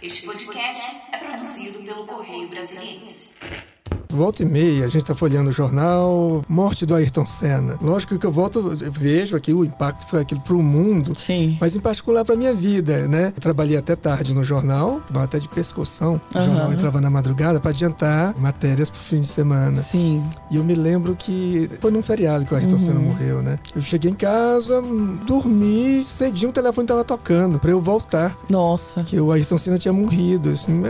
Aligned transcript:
Este 0.00 0.26
podcast 0.26 0.96
é 1.12 1.18
produzido 1.18 1.80
pelo 1.82 2.06
Correio 2.06 2.48
Brasiliense. 2.48 3.30
Volta 4.10 4.42
e 4.42 4.46
meia, 4.46 4.84
a 4.86 4.88
gente 4.88 5.02
está 5.02 5.14
folheando 5.14 5.50
o 5.50 5.52
jornal, 5.52 6.42
morte 6.48 6.86
do 6.86 6.94
Ayrton 6.94 7.26
Senna. 7.26 7.78
Lógico 7.80 8.18
que 8.18 8.24
eu 8.26 8.32
volto, 8.32 8.58
eu 8.80 8.90
vejo 8.90 9.36
aqui 9.36 9.52
o 9.52 9.64
impacto 9.64 10.04
que 10.04 10.10
foi 10.10 10.20
aquilo 10.22 10.40
para 10.40 10.54
o 10.54 10.62
mundo, 10.62 11.14
Sim. 11.14 11.58
mas 11.60 11.76
em 11.76 11.80
particular 11.80 12.24
para 12.24 12.34
minha 12.34 12.54
vida, 12.54 13.06
né? 13.06 13.32
Eu 13.36 13.40
trabalhei 13.40 13.76
até 13.76 13.94
tarde 13.94 14.32
no 14.34 14.42
jornal, 14.42 15.02
até 15.14 15.38
de 15.38 15.48
pescoção. 15.48 16.20
O 16.34 16.38
Aham. 16.38 16.46
jornal 16.46 16.72
entrava 16.72 17.00
na 17.00 17.10
madrugada 17.10 17.60
para 17.60 17.70
adiantar 17.70 18.34
matérias 18.38 18.88
para 18.88 18.98
o 18.98 19.02
fim 19.02 19.20
de 19.20 19.26
semana. 19.28 19.76
Sim. 19.76 20.24
E 20.50 20.56
eu 20.56 20.64
me 20.64 20.74
lembro 20.74 21.14
que 21.14 21.70
foi 21.80 21.90
num 21.90 22.02
feriado 22.02 22.46
que 22.46 22.54
o 22.54 22.56
Ayrton 22.56 22.72
Uhum. 22.72 22.78
Senna 22.78 23.00
morreu, 23.00 23.42
né? 23.42 23.58
Eu 23.76 23.82
cheguei 23.82 24.10
em 24.10 24.14
casa, 24.14 24.82
dormi, 25.26 26.02
cedinho 26.02 26.50
o 26.50 26.52
telefone 26.52 26.84
estava 26.84 27.04
tocando 27.04 27.58
para 27.58 27.70
eu 27.70 27.80
voltar. 27.80 28.36
Nossa. 28.48 29.02
Que 29.02 29.20
o 29.20 29.30
Ayrton 29.32 29.58
Senna 29.58 29.76
tinha 29.78 29.92
morrido, 29.92 30.50
assim, 30.50 30.82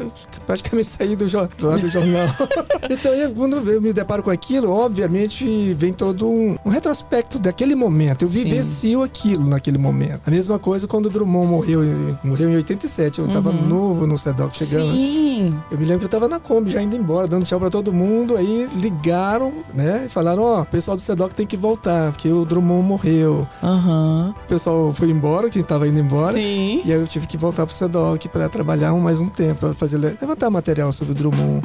praticamente 0.46 0.86
saí 0.88 1.16
do, 1.16 1.24
lá 1.60 1.76
do 1.76 1.88
jornal. 1.88 2.28
então, 3.08 3.14
eu, 3.14 3.30
quando 3.32 3.56
eu 3.70 3.80
me 3.80 3.92
deparo 3.92 4.22
com 4.22 4.30
aquilo, 4.30 4.70
obviamente 4.70 5.72
vem 5.72 5.92
todo 5.92 6.28
um, 6.28 6.56
um 6.64 6.68
retrospecto 6.68 7.38
daquele 7.38 7.74
momento. 7.74 8.24
Eu 8.24 8.30
Sim. 8.30 8.44
vivencio 8.44 9.02
aquilo 9.02 9.46
naquele 9.46 9.78
momento. 9.78 10.20
A 10.26 10.30
mesma 10.30 10.58
coisa 10.58 10.86
quando 10.86 11.06
o 11.06 11.10
Drummond 11.10 11.46
morreu, 11.48 11.80
morreu 12.22 12.50
em 12.50 12.56
87. 12.56 13.18
Eu 13.20 13.28
tava 13.28 13.48
Uhum. 13.50 13.66
novo 13.66 14.06
no 14.06 14.18
SEDOC 14.18 14.58
chegando. 14.58 14.92
Sim. 14.92 15.54
Eu 15.70 15.78
me 15.78 15.84
lembro 15.84 16.00
que 16.00 16.04
eu 16.04 16.08
tava 16.10 16.28
na 16.28 16.38
Kombi 16.38 16.70
já 16.70 16.82
indo 16.82 16.94
embora, 16.96 17.26
dando 17.26 17.44
tchau 17.46 17.58
pra 17.58 17.70
todo 17.70 17.92
mundo. 17.92 18.36
Aí 18.36 18.68
ligaram, 18.76 19.52
né? 19.72 20.04
E 20.06 20.08
falaram: 20.08 20.42
Ó, 20.42 20.60
o 20.62 20.66
pessoal 20.66 20.96
do 20.96 21.00
SEDOC 21.02 21.34
tem 21.34 21.46
que 21.46 21.56
voltar, 21.56 22.12
porque 22.12 22.30
o 22.30 22.44
Drummond 22.44 22.86
morreu. 22.86 23.46
Aham. 23.62 24.34
O 24.44 24.48
pessoal 24.48 24.92
foi 24.92 25.08
embora, 25.08 25.48
que 25.48 25.62
tava 25.62 25.88
indo 25.88 25.98
embora. 25.98 26.34
Sim. 26.34 26.82
E 26.84 26.92
aí 26.92 27.00
eu 27.00 27.06
tive 27.06 27.26
que 27.26 27.36
voltar 27.38 27.64
pro 27.64 27.74
SEDOC 27.74 28.28
para 28.28 28.48
trabalhar 28.48 28.92
mais 28.94 29.20
um 29.20 29.28
tempo, 29.28 29.60
para 29.60 29.74
fazer 29.74 29.96
levantar 29.96 30.50
material 30.50 30.92
sobre 30.92 31.12
o 31.12 31.14
Drummond. 31.14 31.62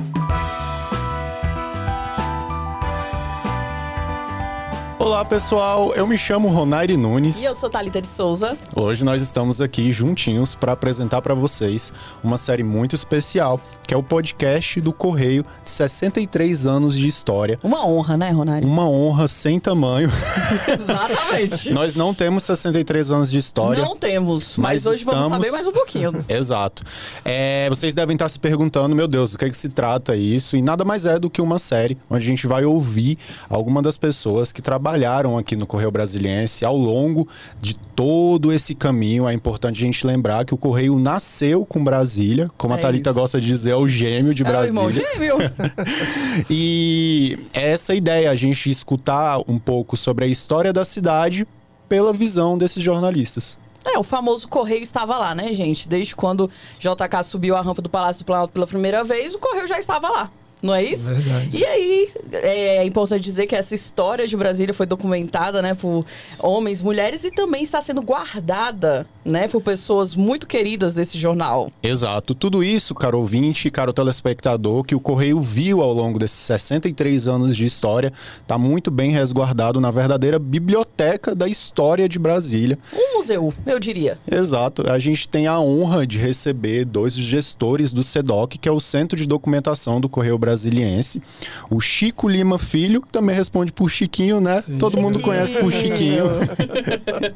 Olá 5.13 5.23
pessoal, 5.23 5.93
eu 5.93 6.07
me 6.07 6.17
chamo 6.17 6.49
Ronaire 6.49 6.97
Nunes. 6.97 7.39
E 7.39 7.45
eu 7.45 7.53
sou 7.53 7.69
Thalita 7.69 8.01
de 8.01 8.07
Souza. 8.07 8.57
Hoje 8.75 9.05
nós 9.05 9.21
estamos 9.21 9.61
aqui 9.61 9.91
juntinhos 9.91 10.55
para 10.55 10.71
apresentar 10.71 11.21
para 11.21 11.35
vocês 11.35 11.93
uma 12.23 12.35
série 12.35 12.63
muito 12.63 12.95
especial, 12.95 13.61
que 13.87 13.93
é 13.93 13.97
o 13.97 14.01
podcast 14.01 14.81
do 14.81 14.91
Correio 14.91 15.45
de 15.63 15.69
63 15.69 16.65
anos 16.65 16.97
de 16.97 17.07
história. 17.07 17.59
Uma 17.61 17.85
honra, 17.85 18.17
né, 18.17 18.31
Ronari? 18.31 18.65
Uma 18.65 18.89
honra 18.89 19.27
sem 19.27 19.59
tamanho. 19.59 20.09
Exatamente. 20.67 21.69
nós 21.71 21.93
não 21.93 22.11
temos 22.11 22.41
63 22.45 23.11
anos 23.11 23.29
de 23.29 23.37
história. 23.37 23.83
Não 23.85 23.95
temos, 23.95 24.57
mas, 24.57 24.83
Mas 24.83 24.85
hoje 24.87 25.05
vamos 25.05 25.25
estamos- 25.25 25.45
saber 25.45 25.51
mais 25.51 25.67
um 25.67 25.71
pouquinho. 25.71 26.25
Exato. 26.27 26.81
É, 27.23 27.69
vocês 27.69 27.93
devem 27.93 28.15
estar 28.15 28.29
se 28.29 28.39
perguntando, 28.39 28.95
meu 28.95 29.07
Deus, 29.07 29.33
do 29.33 29.37
que, 29.37 29.45
é 29.45 29.49
que 29.49 29.57
se 29.57 29.69
trata 29.69 30.15
isso? 30.15 30.57
E 30.57 30.61
nada 30.63 30.83
mais 30.83 31.05
é 31.05 31.19
do 31.19 31.29
que 31.29 31.39
uma 31.39 31.59
série 31.59 31.99
onde 32.09 32.23
a 32.23 32.27
gente 32.27 32.47
vai 32.47 32.65
ouvir 32.65 33.15
algumas 33.47 33.83
das 33.83 33.95
pessoas 33.95 34.51
que 34.51 34.59
trabalharam 35.03 35.37
aqui 35.37 35.55
no 35.55 35.67
Correio 35.67 35.91
Brasiliense 35.91 36.63
ao 36.63 36.77
longo 36.77 37.27
de 37.61 37.75
todo 37.75 38.51
esse 38.53 38.73
caminho. 38.73 39.27
É 39.27 39.33
importante 39.33 39.77
a 39.83 39.85
gente 39.85 40.07
lembrar 40.07 40.45
que 40.45 40.53
o 40.53 40.57
Correio 40.57 40.97
nasceu 40.97 41.65
com 41.65 41.83
Brasília, 41.83 42.49
como 42.57 42.73
É 42.73 42.77
a 42.77 42.79
Thalita 42.79 43.09
isso. 43.09 43.19
gosta 43.19 43.41
de 43.41 43.47
dizer, 43.47 43.71
é 43.71 43.75
o 43.75 43.87
gêmeo 43.87 44.33
de 44.33 44.43
É 44.43 44.45
o 44.45 44.63
irmão 44.65 44.85
Brasília. 44.85 45.07
gêmeo. 45.13 45.37
E 46.49 47.37
é 47.53 47.71
essa 47.71 47.93
ideia, 47.93 48.31
a 48.31 48.35
gente 48.35 48.69
escutar 48.71 49.39
um 49.47 49.59
pouco 49.59 49.95
sobre 49.97 50.25
a 50.25 50.27
história 50.27 50.71
da 50.71 50.85
cidade 50.85 51.45
pela 51.89 52.13
visão 52.13 52.57
desses 52.57 52.81
jornalistas. 52.81 53.57
É, 53.85 53.97
o 53.99 54.03
famoso 54.03 54.47
Correio 54.47 54.81
estava 54.83 55.17
lá, 55.17 55.35
né, 55.35 55.51
gente? 55.53 55.87
Desde 55.89 56.15
quando 56.15 56.49
JK 56.79 57.21
subiu 57.23 57.55
a 57.57 57.61
rampa 57.61 57.81
do 57.81 57.89
Palácio 57.89 58.23
do 58.23 58.25
Planalto 58.25 58.53
pela 58.53 58.65
primeira 58.65 59.03
vez, 59.03 59.35
o 59.35 59.39
Correio 59.39 59.67
já 59.67 59.77
estava 59.77 60.07
lá. 60.09 60.31
Não 60.63 60.73
é 60.73 60.81
isso? 60.81 61.13
Verdade. 61.13 61.57
E 61.57 61.65
aí, 61.65 62.09
é 62.31 62.85
importante 62.85 63.21
dizer 63.21 63.47
que 63.47 63.55
essa 63.55 63.75
história 63.75 64.25
de 64.25 64.37
Brasília 64.37 64.73
foi 64.73 64.85
documentada, 64.85 65.61
né, 65.61 65.75
por 65.75 66.05
homens, 66.39 66.81
mulheres 66.81 67.25
e 67.25 67.31
também 67.31 67.63
está 67.63 67.81
sendo 67.81 68.01
guardada, 68.01 69.05
né, 69.25 69.47
por 69.47 69.61
pessoas 69.61 70.15
muito 70.15 70.45
queridas 70.47 70.93
desse 70.93 71.17
jornal. 71.17 71.71
Exato. 71.81 72.35
Tudo 72.35 72.63
isso, 72.63 72.93
caro 72.93 73.19
ouvinte, 73.19 73.71
caro 73.71 73.93
telespectador, 73.93 74.83
que 74.83 74.95
o 74.95 74.99
Correio 74.99 75.39
viu 75.39 75.81
ao 75.81 75.93
longo 75.93 76.19
desses 76.19 76.39
63 76.39 77.27
anos 77.27 77.55
de 77.55 77.65
história, 77.65 78.11
está 78.41 78.57
muito 78.57 78.91
bem 78.91 79.11
resguardado 79.11 79.79
na 79.79 79.91
verdadeira 79.91 80.37
biblioteca 80.37 81.33
da 81.33 81.47
história 81.47 82.09
de 82.09 82.19
Brasília. 82.19 82.77
Um 82.93 83.17
museu, 83.17 83.53
eu 83.65 83.79
diria. 83.79 84.17
Exato. 84.29 84.91
A 84.91 84.99
gente 84.99 85.29
tem 85.29 85.47
a 85.47 85.59
honra 85.59 86.05
de 86.05 86.17
receber 86.17 86.85
dois 86.85 87.13
gestores 87.13 87.93
do 87.93 88.03
SEDOC, 88.03 88.57
que 88.57 88.67
é 88.67 88.71
o 88.71 88.79
Centro 88.79 89.17
de 89.17 89.25
Documentação 89.25 90.01
do 90.01 90.09
Correio 90.09 90.37
Brasiliense. 90.37 91.21
O 91.69 91.79
Chico 91.79 92.27
Lima 92.27 92.59
Filho, 92.59 93.01
que 93.01 93.09
também 93.09 93.35
responde 93.35 93.71
por 93.71 93.89
Chiquinho, 93.89 94.41
né? 94.41 94.61
Sim. 94.61 94.77
Todo 94.77 94.97
mundo 94.97 95.19
conhece 95.19 95.55
por 95.55 95.71
Chiquinho. 95.71 96.25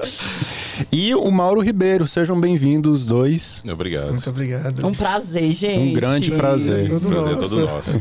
e 0.91 1.15
o 1.15 1.31
Mauro 1.31 1.61
Ribeiro. 1.61 1.76
Sejam 2.07 2.39
bem-vindos 2.39 3.01
os 3.01 3.05
dois. 3.05 3.61
Obrigado. 3.71 4.09
Muito 4.11 4.29
obrigado. 4.29 4.85
Um 4.85 4.95
prazer, 4.95 5.51
gente. 5.51 5.79
Um 5.79 5.93
grande 5.93 6.31
prazer. 6.31 6.89
Todo 6.89 7.07
Prazer 7.07 7.31
é 7.31 7.35
nosso. 7.35 7.49
todo 7.49 7.65
nosso. 7.67 7.91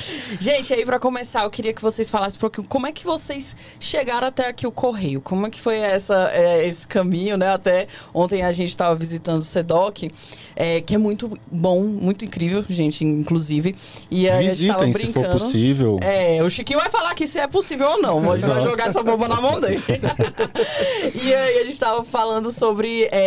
Gente, 0.40 0.72
aí 0.72 0.86
pra 0.86 0.98
começar, 0.98 1.44
eu 1.44 1.50
queria 1.50 1.74
que 1.74 1.82
vocês 1.82 2.08
falassem 2.08 2.38
um 2.38 2.40
pouquinho 2.40 2.66
como 2.66 2.86
é 2.86 2.92
que 2.92 3.04
vocês 3.04 3.54
chegaram 3.78 4.28
até 4.28 4.48
aqui 4.48 4.66
o 4.66 4.72
Correio. 4.72 5.20
Como 5.20 5.46
é 5.46 5.50
que 5.50 5.60
foi 5.60 5.76
essa, 5.76 6.30
é, 6.32 6.66
esse 6.66 6.86
caminho, 6.86 7.36
né? 7.36 7.50
Até 7.50 7.88
ontem 8.14 8.42
a 8.42 8.52
gente 8.52 8.74
tava 8.74 8.94
visitando 8.94 9.40
o 9.40 9.44
SEDOC, 9.44 10.10
é, 10.54 10.80
que 10.80 10.94
é 10.94 10.98
muito 10.98 11.38
bom, 11.50 11.82
muito 11.82 12.24
incrível, 12.24 12.64
gente, 12.68 13.04
inclusive. 13.04 13.74
E 14.10 14.28
aí 14.28 14.46
a 14.46 14.54
gente 14.54 14.68
tava 14.68 14.86
Visitem, 14.86 14.92
se 14.92 15.12
for 15.12 15.20
brincando. 15.20 15.38
possível. 15.38 15.98
É, 16.00 16.42
o 16.42 16.48
Chiquinho 16.48 16.78
vai 16.78 16.88
falar 16.88 17.14
que 17.14 17.26
se 17.26 17.38
é 17.38 17.46
possível 17.46 17.90
ou 17.90 18.02
não. 18.02 18.26
Hoje 18.28 18.46
vai 18.46 18.56
Exato. 18.56 18.70
jogar 18.70 18.86
essa 18.88 19.02
bomba 19.02 19.28
na 19.28 19.40
mão 19.40 19.60
dele. 19.60 19.82
e 21.22 21.34
aí 21.34 21.58
a 21.58 21.64
gente 21.66 21.78
tava 21.78 22.02
falando 22.02 22.50
sobre 22.50 23.08
é, 23.12 23.25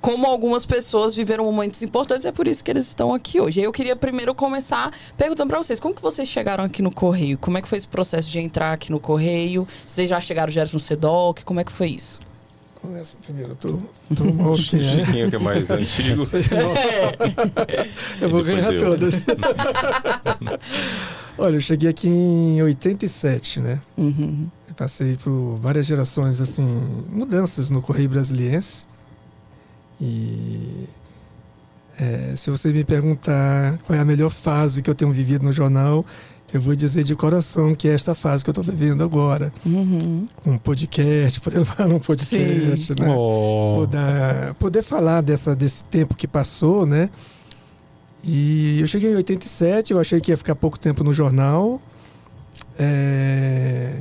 como 0.00 0.26
algumas 0.26 0.66
pessoas 0.66 1.14
viveram 1.14 1.44
momentos 1.44 1.82
importantes, 1.82 2.24
é 2.24 2.32
por 2.32 2.46
isso 2.46 2.64
que 2.64 2.70
eles 2.70 2.86
estão 2.86 3.14
aqui 3.14 3.40
hoje. 3.40 3.60
Eu 3.60 3.72
queria 3.72 3.96
primeiro 3.96 4.34
começar 4.34 4.92
perguntando 5.16 5.50
pra 5.50 5.58
vocês, 5.58 5.80
como 5.80 5.94
que 5.94 6.02
vocês 6.02 6.28
chegaram 6.28 6.64
aqui 6.64 6.82
no 6.82 6.90
Correio? 6.90 7.38
Como 7.38 7.58
é 7.58 7.62
que 7.62 7.68
foi 7.68 7.78
esse 7.78 7.88
processo 7.88 8.30
de 8.30 8.38
entrar 8.38 8.72
aqui 8.72 8.90
no 8.90 9.00
Correio? 9.00 9.66
Vocês 9.86 10.08
já 10.08 10.20
chegaram 10.20 10.50
direto 10.50 10.72
no 10.72 10.80
SEDOC? 10.80 11.44
Como 11.44 11.60
é 11.60 11.64
que 11.64 11.72
foi 11.72 11.88
isso? 11.88 12.20
Começa 12.80 13.18
primeiro, 13.24 13.56
tô, 13.56 13.76
tô 14.14 14.24
mal 14.32 14.54
que 14.54 14.80
é. 14.80 14.84
Chiquinho, 14.84 15.28
que 15.28 15.36
é 15.36 15.38
mais 15.38 15.68
antigo. 15.68 16.22
Eu 18.20 18.30
vou 18.30 18.44
ganhar 18.44 18.72
eu. 18.72 18.80
todas. 18.80 19.26
Olha, 21.36 21.54
eu 21.54 21.60
cheguei 21.60 21.88
aqui 21.88 22.08
em 22.08 22.60
87, 22.62 23.60
né? 23.60 23.80
Uhum. 23.96 24.48
Eu 24.68 24.74
passei 24.74 25.16
por 25.16 25.56
várias 25.60 25.86
gerações, 25.86 26.40
assim, 26.40 26.66
mudanças 27.08 27.70
no 27.70 27.80
Correio 27.80 28.08
Brasiliense. 28.08 28.84
E 30.00 30.84
é, 31.98 32.34
se 32.36 32.50
você 32.50 32.72
me 32.72 32.84
perguntar 32.84 33.78
qual 33.78 33.98
é 33.98 34.00
a 34.00 34.04
melhor 34.04 34.30
fase 34.30 34.82
que 34.82 34.88
eu 34.88 34.94
tenho 34.94 35.10
vivido 35.10 35.44
no 35.44 35.52
jornal, 35.52 36.04
eu 36.52 36.60
vou 36.60 36.74
dizer 36.74 37.04
de 37.04 37.14
coração 37.16 37.74
que 37.74 37.88
é 37.88 37.92
esta 37.92 38.14
fase 38.14 38.44
que 38.44 38.50
eu 38.50 38.52
estou 38.52 38.64
vivendo 38.64 39.02
agora. 39.02 39.52
Uhum. 39.66 40.26
Com 40.42 40.52
um 40.52 40.58
podcast, 40.58 41.40
podendo 41.42 41.64
falar 41.64 41.88
num 41.88 41.98
podcast, 41.98 42.94
né? 42.98 43.08
Oh. 43.08 43.80
poder, 43.80 44.54
poder 44.54 44.82
falar 44.82 45.20
dessa, 45.20 45.54
desse 45.56 45.82
tempo 45.84 46.14
que 46.14 46.28
passou, 46.28 46.86
né? 46.86 47.10
E 48.22 48.80
eu 48.80 48.86
cheguei 48.86 49.12
em 49.12 49.16
87, 49.16 49.92
eu 49.92 50.00
achei 50.00 50.20
que 50.20 50.30
ia 50.30 50.36
ficar 50.36 50.54
pouco 50.54 50.78
tempo 50.78 51.02
no 51.02 51.12
jornal. 51.12 51.80
é, 52.78 53.98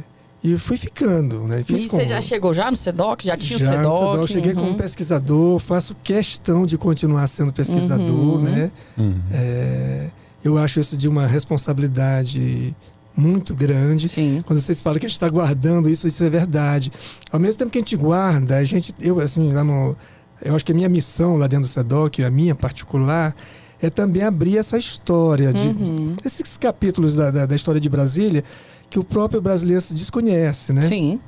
E 0.53 0.57
fui 0.57 0.77
ficando, 0.77 1.41
né? 1.43 1.63
Fiz 1.63 1.83
E 1.85 1.87
com- 1.87 1.97
você 1.97 2.07
já 2.07 2.21
chegou 2.21 2.53
já 2.53 2.69
no 2.71 2.77
SEDOC? 2.77 3.25
Já 3.25 3.35
tinha 3.37 3.59
já 3.59 3.65
o 3.65 3.69
no 3.69 3.75
SEDOC? 3.91 4.11
SEDOC, 4.11 4.31
cheguei 4.33 4.53
Uhum. 4.53 4.61
como 4.67 4.75
pesquisador, 4.77 5.59
faço 5.59 5.95
questão 6.03 6.65
de 6.65 6.77
continuar 6.77 7.27
sendo 7.27 7.51
pesquisador, 7.51 8.09
Uhum. 8.37 8.41
né? 8.41 8.71
Uhum. 8.97 9.15
É, 9.31 10.09
Eu 10.43 10.57
acho 10.57 10.79
isso 10.79 10.95
de 10.95 11.09
uma 11.09 11.27
responsabilidade 11.27 12.73
muito 13.15 13.53
grande. 13.55 14.07
Sim. 14.07 14.43
Quando 14.45 14.61
vocês 14.61 14.79
falam 14.79 14.99
que 14.99 15.05
a 15.05 15.09
gente 15.09 15.15
está 15.15 15.27
guardando 15.27 15.89
isso, 15.89 16.07
isso 16.07 16.23
é 16.23 16.29
verdade. 16.29 16.91
Ao 17.31 17.39
mesmo 17.39 17.57
tempo 17.59 17.71
que 17.71 17.77
a 17.79 17.81
gente 17.81 17.95
guarda, 17.97 18.55
a 18.57 18.63
gente, 18.63 18.93
eu 19.01 19.19
assim, 19.19 19.51
lá 19.51 19.63
no, 19.63 19.95
eu 20.41 20.55
acho 20.55 20.63
que 20.63 20.71
a 20.71 20.75
minha 20.75 20.87
missão 20.87 21.35
lá 21.37 21.47
dentro 21.47 21.67
do 21.67 21.71
SEDOC, 21.71 22.23
a 22.23 22.29
minha 22.29 22.53
particular, 22.55 23.35
é 23.81 23.89
também 23.89 24.23
abrir 24.23 24.57
essa 24.57 24.77
história 24.77 25.51
de 25.51 25.67
Uhum. 25.67 26.13
esses 26.23 26.55
capítulos 26.57 27.15
da, 27.15 27.29
da, 27.31 27.45
da 27.45 27.55
história 27.55 27.81
de 27.81 27.89
Brasília 27.89 28.43
que 28.89 28.97
o 28.99 29.03
próprio 29.03 29.41
brasileiro 29.41 29.81
se 29.81 29.93
desconhece, 29.93 30.73
né? 30.73 30.81
Sim. 30.83 31.19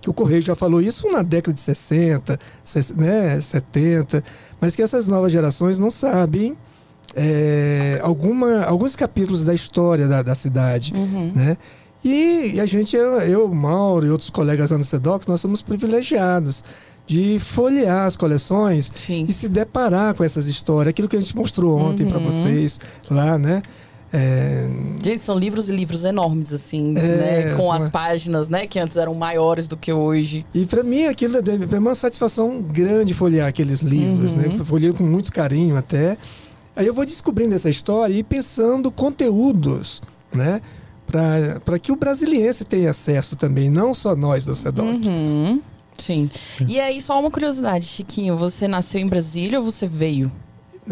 Que 0.00 0.08
o 0.10 0.14
Correio 0.14 0.40
já 0.42 0.54
falou 0.54 0.80
isso 0.80 1.10
na 1.10 1.22
década 1.22 1.52
de 1.52 1.60
60, 1.60 2.38
ses- 2.64 2.90
né, 2.90 3.38
70, 3.40 4.24
mas 4.60 4.74
que 4.74 4.82
essas 4.82 5.06
novas 5.06 5.30
gerações 5.30 5.78
não 5.78 5.90
sabem 5.90 6.56
é, 7.14 7.98
alguma, 8.02 8.62
alguns 8.64 8.94
capítulos 8.94 9.44
da 9.44 9.52
história 9.54 10.06
da, 10.06 10.22
da 10.22 10.34
cidade, 10.34 10.92
Uhum. 10.94 11.32
né? 11.34 11.56
E, 12.04 12.52
e 12.54 12.60
a 12.60 12.64
gente, 12.66 12.96
eu, 12.96 13.20
eu, 13.20 13.48
Mauro 13.48 14.06
e 14.06 14.10
outros 14.10 14.30
colegas 14.30 14.70
lá 14.70 14.78
no 14.78 14.84
SEDOC, 14.84 15.28
nós 15.28 15.40
somos 15.40 15.60
privilegiados 15.60 16.64
de 17.06 17.38
folhear 17.40 18.06
as 18.06 18.16
coleções 18.16 18.90
Sim. 18.94 19.26
e 19.28 19.32
se 19.32 19.48
deparar 19.48 20.14
com 20.14 20.22
essas 20.24 20.46
histórias, 20.46 20.90
aquilo 20.92 21.08
que 21.08 21.16
a 21.16 21.20
gente 21.20 21.36
mostrou 21.36 21.78
ontem 21.78 22.06
para 22.06 22.18
Uhum. 22.18 22.24
vocês 22.24 22.80
lá, 23.10 23.36
né? 23.36 23.62
É, 24.12 24.66
Gente, 25.02 25.20
são 25.20 25.38
livros 25.38 25.68
e 25.68 25.72
livros 25.72 26.04
enormes, 26.04 26.52
assim, 26.52 26.96
É, 26.96 27.02
né? 27.48 27.54
Com 27.56 27.72
as 27.72 27.88
páginas, 27.88 28.48
né? 28.48 28.66
Que 28.66 28.78
antes 28.78 28.96
eram 28.96 29.14
maiores 29.14 29.68
do 29.68 29.76
que 29.76 29.92
hoje. 29.92 30.44
E 30.52 30.66
para 30.66 30.82
mim 30.82 31.04
aquilo 31.04 31.36
é 31.36 31.40
é 31.74 31.78
uma 31.78 31.94
satisfação 31.94 32.60
grande 32.60 33.14
folhear 33.14 33.48
aqueles 33.48 33.80
livros, 33.82 34.34
Uhum. 34.34 34.42
né? 34.42 34.56
Eu 34.58 34.64
Folhei 34.64 34.92
com 34.92 35.04
muito 35.04 35.30
carinho 35.32 35.76
até. 35.76 36.16
Aí 36.74 36.86
eu 36.86 36.94
vou 36.94 37.04
descobrindo 37.06 37.54
essa 37.54 37.68
história 37.70 38.12
e 38.14 38.22
pensando 38.22 38.90
conteúdos, 38.90 40.02
né? 40.32 40.60
Para 41.06 41.78
que 41.78 41.90
o 41.92 41.96
brasiliense 41.96 42.64
tenha 42.64 42.90
acesso 42.90 43.36
também, 43.36 43.68
não 43.70 43.92
só 43.92 44.14
nós 44.14 44.44
do 44.44 44.54
SEDOC. 44.54 45.08
Uhum. 45.08 45.60
Sim. 45.98 46.30
E 46.66 46.80
aí, 46.80 47.00
só 47.02 47.18
uma 47.20 47.30
curiosidade, 47.30 47.84
Chiquinho. 47.86 48.36
Você 48.36 48.66
nasceu 48.66 49.00
em 49.00 49.06
Brasília 49.06 49.58
ou 49.58 49.64
você 49.70 49.86
veio? 49.86 50.30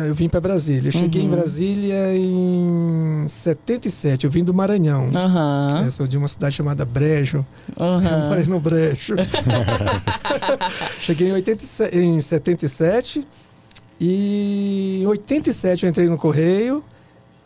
Eu 0.07 0.15
vim 0.15 0.29
para 0.29 0.41
Brasília. 0.41 0.89
Eu 0.89 0.93
cheguei 0.93 1.23
em 1.23 1.25
Uhum. 1.29 1.31
Brasília 1.37 2.17
em 2.17 3.25
77. 3.27 4.25
Eu 4.25 4.31
vim 4.31 4.45
do 4.45 4.55
Maranhão. 4.55 5.09
Eu 5.85 5.91
sou 5.91 6.07
de 6.07 6.17
uma 6.17 6.29
cidade 6.29 6.55
chamada 6.55 6.85
Brejo. 6.85 7.45
Eu 7.77 7.85
Aham. 7.85 8.29
morei 8.29 8.45
no 8.45 8.61
Brejo. 8.61 9.15
Cheguei 11.01 11.29
em, 11.29 11.33
87, 11.33 11.97
em 11.99 12.21
77 12.21 13.25
e 14.01 15.01
em 15.03 15.07
87 15.07 15.85
eu 15.85 15.91
entrei 15.91 16.09
no 16.09 16.17
Correio. 16.17 16.83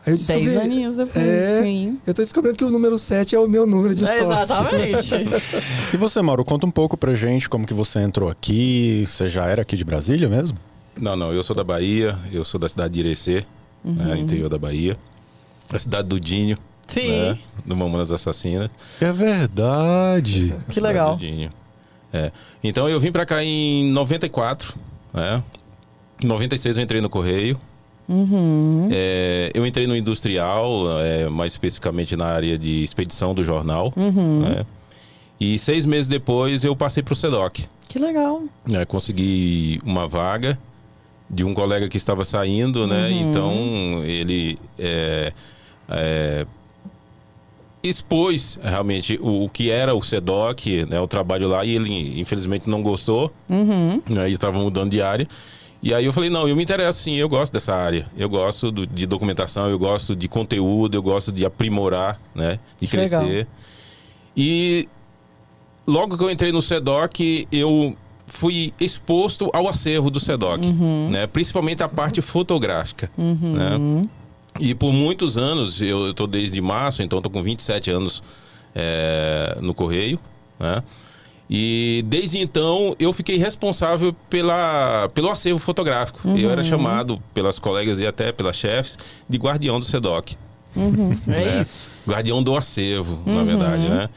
Aí 0.05 0.13
eu 0.13 0.17
descobri, 0.17 0.45
Dez 0.47 0.57
aninhos 0.57 0.97
depois, 0.97 1.25
É. 1.25 1.63
sim. 1.63 1.97
Eu 2.05 2.13
tô 2.13 2.23
descobrindo 2.23 2.57
que 2.57 2.65
o 2.65 2.71
número 2.71 2.99
7 2.99 3.37
é 3.37 3.39
o 3.39 3.47
meu 3.49 3.65
número 3.67 3.95
de 3.95 4.05
É, 4.05 4.25
sorte. 4.25 4.53
exatamente. 4.53 5.15
E 5.95 5.97
você, 5.97 6.21
Mauro, 6.21 6.45
conta 6.45 6.67
um 6.67 6.71
pouco 6.73 6.97
pra 6.97 7.15
gente 7.15 7.49
como 7.49 7.65
que 7.67 7.73
você 7.75 8.01
entrou 8.01 8.29
aqui. 8.29 9.05
Você 9.07 9.29
já 9.29 9.47
era 9.47 9.63
aqui 9.63 9.77
de 9.77 9.85
Brasília 9.85 10.29
mesmo? 10.29 10.59
Não, 10.97 11.17
não, 11.17 11.33
eu 11.33 11.43
sou 11.43 11.57
da 11.57 11.65
Bahia, 11.65 12.19
eu 12.31 12.45
sou 12.45 12.61
da 12.61 12.69
cidade 12.69 12.95
de 12.95 13.01
Irecê, 13.01 13.45
né, 13.85 14.19
interior 14.19 14.49
da 14.49 14.59
Bahia. 14.59 14.97
A 15.73 15.79
cidade 15.79 16.09
do 16.09 16.21
Dinho, 16.21 16.59
Sim. 16.87 17.09
né, 17.09 17.39
do 17.65 17.77
Mamonas 17.77 18.13
Assassinas. 18.13 18.71
É 19.01 19.11
verdade. 19.13 20.55
Que 20.69 20.75
Cidade 20.75 20.93
legal. 20.95 21.19
É. 22.13 22.31
Então 22.63 22.89
eu 22.89 23.01
vim 23.01 23.11
pra 23.11 23.25
cá 23.25 23.43
em 23.43 23.87
94, 23.91 24.75
né? 25.15 25.43
Em 26.23 26.27
96 26.27 26.77
eu 26.77 26.83
entrei 26.83 27.01
no 27.01 27.09
Correio. 27.09 27.59
Uhum. 28.09 28.89
É, 28.91 29.51
eu 29.55 29.65
entrei 29.65 29.87
no 29.87 29.97
industrial, 29.97 31.01
é, 31.01 31.29
mais 31.29 31.53
especificamente 31.53 32.15
na 32.17 32.27
área 32.27 32.59
de 32.59 32.83
expedição 32.85 33.35
do 33.35 33.43
jornal. 33.43 33.93
Uhum. 33.97 34.41
né? 34.41 34.67
E 35.41 35.59
seis 35.59 35.85
meses 35.87 36.07
depois 36.07 36.63
eu 36.63 36.77
passei 36.77 37.03
pro 37.03 37.17
SEDOC. 37.17 37.65
Que 37.89 37.99
legal. 37.99 38.43
né, 38.67 38.85
consegui 38.85 39.81
uma 39.85 40.07
vaga 40.07 40.59
de 41.33 41.45
um 41.45 41.55
colega 41.55 41.89
que 41.89 41.97
estava 41.97 42.25
saindo, 42.25 42.87
né? 42.87 43.09
Uhum. 43.09 43.31
Então 43.31 44.05
ele 44.05 44.59
é, 44.79 45.33
é, 45.89 46.47
expôs 47.83 48.61
realmente 48.63 49.19
o, 49.21 49.45
o 49.45 49.49
que 49.49 49.71
era 49.71 49.95
o 49.95 50.03
SEDOC, 50.03 50.87
né? 50.89 51.01
O 51.01 51.07
trabalho 51.09 51.49
lá 51.49 51.65
e 51.65 51.75
ele 51.75 52.21
infelizmente 52.21 52.69
não 52.69 52.83
gostou, 52.83 53.33
Uhum. 53.49 54.01
né? 54.09 54.29
E 54.31 54.33
estava 54.33 54.59
mudando 54.59 54.91
de 54.91 55.03
área. 55.03 55.27
E 55.83 55.93
aí 55.93 56.05
eu 56.05 56.13
falei, 56.13 56.31
não, 56.31 56.47
eu 56.49 56.55
me 56.55 56.63
interesso 56.63 57.01
sim, 57.03 57.15
eu 57.15 57.29
gosto 57.29 57.53
dessa 57.53 57.75
área. 57.75 58.07
Eu 58.17 58.29
gosto 58.29 58.71
do- 58.71 58.87
de 58.87 59.05
documentação, 59.05 59.69
eu 59.69 59.79
gosto 59.79 60.15
de 60.15 60.29
conteúdo, 60.29 60.97
eu 60.97 61.03
gosto 61.03 61.33
de 61.33 61.45
aprimorar, 61.45 62.21
né? 62.35 62.61
De 62.81 62.87
Que 62.87 62.97
legal. 62.97 63.23
crescer. 63.23 63.49
E 64.37 64.89
logo 65.85 66.17
que 66.17 66.23
eu 66.23 66.31
entrei 66.31 66.53
no 66.53 66.63
SEDOC, 66.63 67.49
eu 67.51 67.97
fui 68.27 68.73
exposto 68.81 69.51
ao 69.53 69.69
acervo 69.69 70.11
do 70.11 70.19
SEDOC, 70.19 70.67
né? 71.11 71.27
Principalmente 71.27 71.83
a 71.83 71.89
parte 71.89 72.21
fotográfica, 72.21 73.11
né? 73.17 74.09
E 74.61 74.75
por 74.75 74.93
muitos 74.93 75.37
anos, 75.37 75.81
eu 75.81 76.11
estou 76.11 76.27
desde 76.27 76.61
março, 76.61 77.03
então 77.03 77.19
estou 77.19 77.33
com 77.33 77.43
27 77.43 77.91
anos 77.91 78.23
é, 78.75 79.57
no 79.61 79.73
Correio, 79.75 80.19
né? 80.59 80.83
E 81.55 82.03
desde 82.07 82.39
então 82.39 82.95
eu 82.99 83.13
fiquei 83.13 83.37
responsável 83.37 84.15
pela, 84.31 85.11
pelo 85.13 85.29
acervo 85.29 85.59
fotográfico. 85.59 86.27
Eu 86.29 86.51
era 86.51 86.65
chamado 86.65 87.23
pelas 87.35 87.59
colegas 87.59 87.99
e 87.99 88.07
até 88.07 88.33
pelas 88.33 88.57
chefes 88.57 88.99
de 89.29 89.37
guardião 89.37 89.79
do 89.79 89.85
SEDOC. 89.85 90.37
É 91.29 91.31
né? 91.31 91.61
isso. 91.61 91.87
Guardião 92.09 92.43
do 92.43 92.57
acervo, 92.57 93.21
na 93.27 93.45
verdade, 93.45 93.89
né? 93.89 94.09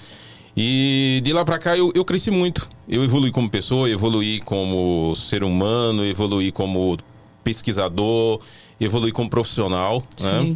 E 0.56 1.19
de 1.22 1.34
lá 1.34 1.44
pra 1.44 1.60
cá 1.60 1.75
eu, 1.75 1.92
eu 1.94 2.06
cresci 2.06 2.31
muito. 2.31 2.69
Eu 2.87 3.03
evolui 3.03 3.31
como 3.31 3.49
pessoa, 3.49 3.89
evolui 3.89 4.41
como 4.45 5.15
ser 5.15 5.43
humano, 5.43 6.05
evolui 6.05 6.51
como 6.51 6.97
pesquisador, 7.43 8.39
evolui 8.79 9.11
como 9.11 9.29
profissional, 9.29 10.03
né? 10.19 10.55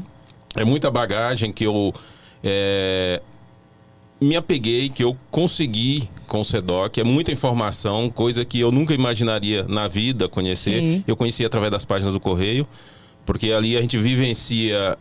É 0.55 0.63
muita 0.63 0.89
bagagem 0.89 1.51
que 1.51 1.63
eu 1.63 1.93
é, 2.43 3.21
me 4.19 4.35
apeguei, 4.35 4.89
que 4.89 5.03
eu 5.03 5.15
consegui 5.31 6.09
com 6.27 6.41
o 6.41 6.45
SEDOC. 6.45 6.99
É 6.99 7.03
muita 7.03 7.31
informação, 7.31 8.09
coisa 8.09 8.43
que 8.43 8.59
eu 8.59 8.71
nunca 8.71 8.93
imaginaria 8.93 9.63
na 9.67 9.87
vida 9.87 10.27
conhecer. 10.27 10.79
Sim. 10.79 11.03
Eu 11.07 11.15
conheci 11.15 11.45
através 11.45 11.71
das 11.71 11.85
páginas 11.85 12.13
do 12.13 12.19
Correio, 12.19 12.67
porque 13.25 13.51
ali 13.51 13.77
a 13.77 13.81
gente 13.81 13.97
vivencia 13.97 14.97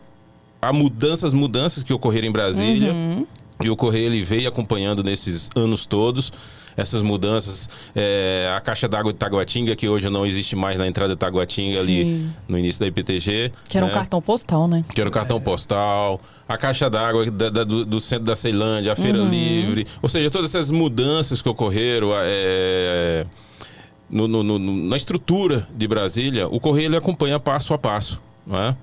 a 0.61 0.73
mudanças, 0.73 1.33
mudanças 1.33 1.83
que 1.83 1.93
ocorreram 1.93 2.27
em 2.27 2.31
Brasília. 2.31 2.91
Uhum. 2.91 3.27
E 3.61 3.69
o 3.69 3.75
Correio 3.75 4.05
ele 4.05 4.23
veio 4.23 4.47
acompanhando 4.47 5.03
nesses 5.03 5.49
anos 5.55 5.85
todos 5.85 6.31
essas 6.81 7.01
mudanças. 7.01 7.69
É, 7.95 8.53
a 8.55 8.61
caixa 8.61 8.87
d'água 8.87 9.11
de 9.11 9.19
Taguatinga, 9.19 9.75
que 9.75 9.87
hoje 9.87 10.09
não 10.09 10.25
existe 10.25 10.55
mais 10.55 10.77
na 10.77 10.87
entrada 10.87 11.13
de 11.13 11.19
Taguatinga, 11.19 11.79
ali 11.79 12.03
Sim. 12.03 12.29
no 12.47 12.57
início 12.57 12.79
da 12.79 12.87
IPTG. 12.87 13.51
Que 13.69 13.77
era 13.77 13.85
um 13.85 13.89
né? 13.89 13.93
cartão 13.95 14.21
postal, 14.21 14.67
né? 14.67 14.83
Que 14.93 15.01
era 15.01 15.09
o 15.09 15.13
cartão 15.13 15.39
postal, 15.41 16.19
a 16.47 16.57
caixa 16.57 16.89
d'água 16.89 17.29
da- 17.29 17.49
da- 17.49 17.63
do, 17.63 17.85
do 17.85 17.99
centro 17.99 18.25
da 18.25 18.35
Ceilândia, 18.35 18.93
a 18.93 18.95
Feira 18.95 19.17
Livre. 19.19 19.85
Ou 20.01 20.09
seja, 20.09 20.29
todas 20.29 20.53
essas 20.55 20.71
mudanças 20.71 21.41
que 21.41 21.49
ocorreram 21.49 22.09
é, 22.15 23.25
no- 24.09 24.27
no- 24.27 24.43
no- 24.43 24.59
na 24.59 24.97
estrutura 24.97 25.67
de 25.75 25.87
Brasília, 25.87 26.47
o 26.47 26.59
Correio 26.59 26.87
ele 26.87 26.97
acompanha 26.97 27.39
passo 27.39 27.73
a 27.73 27.77
passo. 27.77 28.19
Né? 28.47 28.75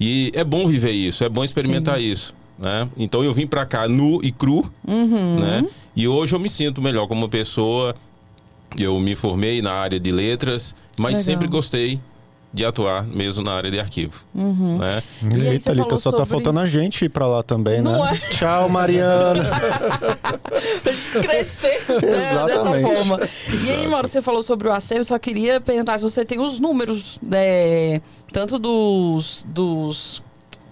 E 0.00 0.32
é 0.34 0.42
bom 0.42 0.66
viver 0.66 0.90
isso, 0.90 1.22
é 1.22 1.28
bom 1.28 1.44
experimentar 1.44 2.00
isso. 2.00 2.34
Né? 2.58 2.88
Então 2.96 3.22
eu 3.22 3.32
vim 3.32 3.46
pra 3.46 3.64
cá 3.66 3.86
nu 3.88 4.20
e 4.22 4.30
cru, 4.32 4.68
Uhum. 4.86 5.38
né? 5.40 5.64
E 5.96 6.08
hoje 6.08 6.34
eu 6.34 6.38
me 6.40 6.48
sinto 6.50 6.82
melhor 6.82 7.06
como 7.06 7.28
pessoa. 7.28 7.94
Eu 8.78 8.98
me 8.98 9.14
formei 9.14 9.62
na 9.62 9.72
área 9.72 10.00
de 10.00 10.10
letras, 10.10 10.74
mas 10.98 11.10
Legal. 11.12 11.22
sempre 11.24 11.46
gostei 11.46 12.00
de 12.52 12.64
atuar 12.64 13.04
mesmo 13.04 13.42
na 13.42 13.52
área 13.52 13.68
de 13.70 13.80
arquivo. 13.80 14.22
Uhum. 14.34 14.78
Né? 14.78 15.02
E 15.22 15.24
aí 15.48 15.58
Thalita, 15.58 15.74
falou 15.74 15.98
só 15.98 16.10
tá 16.12 16.18
sobre- 16.18 16.30
faltando 16.30 16.60
a 16.60 16.66
gente 16.66 17.04
ir 17.04 17.08
pra 17.08 17.26
lá 17.26 17.42
também, 17.42 17.80
Não 17.80 18.04
né? 18.04 18.12
é? 18.14 18.28
Tchau, 18.28 18.68
Mariana. 18.68 19.44
pra 20.82 20.92
gente 20.92 21.20
crescer 21.26 21.84
né, 21.88 22.00
dessa 22.00 22.30
Exatamente. 22.32 22.82
forma. 22.94 23.20
E 23.64 23.70
aí, 23.70 23.86
Mauro, 23.88 24.06
você 24.08 24.22
falou 24.22 24.42
sobre 24.42 24.68
o 24.68 24.72
acervo, 24.72 25.00
eu 25.00 25.04
só 25.04 25.18
queria 25.18 25.60
perguntar 25.60 25.98
se 25.98 26.04
você 26.04 26.24
tem 26.24 26.38
os 26.40 26.58
números, 26.60 27.18
né, 27.22 28.00
tanto 28.32 28.58
dos, 28.58 29.44
dos. 29.48 30.22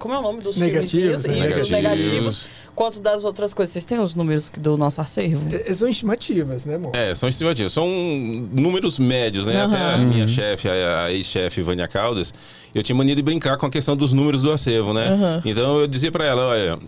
Como 0.03 0.15
é 0.15 0.19
o 0.19 0.23
nome 0.23 0.41
dos 0.41 0.57
Negativos, 0.57 0.91
filmezinhos? 1.23 1.39
né? 1.39 1.47
Isso, 1.47 1.59
dos 1.61 1.71
Negativos. 1.71 2.05
negativos, 2.11 2.47
quanto 2.75 2.99
das 2.99 3.25
outras 3.25 3.55
coisas. 3.55 3.73
Vocês 3.73 3.85
têm 3.85 4.01
os 4.01 4.17
números 4.17 4.51
do 4.59 4.77
nosso 4.77 5.01
acervo? 5.01 5.49
É, 5.55 5.73
são 5.73 5.89
estimativas, 5.89 6.65
né, 6.67 6.75
amor? 6.75 6.91
É, 6.93 7.15
são 7.15 7.29
estimativas, 7.29 7.73
são 7.73 7.87
números 7.87 8.99
médios, 8.99 9.47
né? 9.47 9.63
Aham. 9.63 9.73
Até 9.73 9.95
a 9.95 9.99
minha 9.99 10.27
chefe, 10.27 10.69
a, 10.69 11.05
a 11.05 11.13
ex-chefe 11.13 11.63
Vânia 11.63 11.87
Caldas, 11.87 12.35
eu 12.75 12.83
tinha 12.83 12.97
mania 12.97 13.15
de 13.15 13.23
brincar 13.23 13.57
com 13.57 13.65
a 13.67 13.71
questão 13.71 13.97
dos 13.97 14.13
números 14.13 14.43
do 14.43 14.51
acervo, 14.51 14.93
né? 14.93 15.07
Aham. 15.09 15.43
Então 15.45 15.79
eu 15.79 15.87
dizia 15.87 16.11
pra 16.11 16.25
ela, 16.25 16.47
olha, 16.49 16.81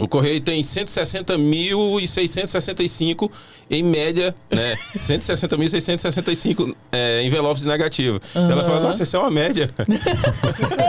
o 0.00 0.08
Correio 0.08 0.40
tem 0.40 0.62
160.665 0.62 3.30
em 3.68 3.82
média, 3.82 4.34
né? 4.50 4.78
160.665 4.96 6.74
é, 6.90 7.22
envelopes 7.22 7.64
negativos. 7.64 8.20
Ela 8.34 8.64
falou, 8.64 8.80
nossa, 8.80 9.02
isso 9.02 9.14
é 9.16 9.18
uma 9.18 9.30
média. 9.30 9.68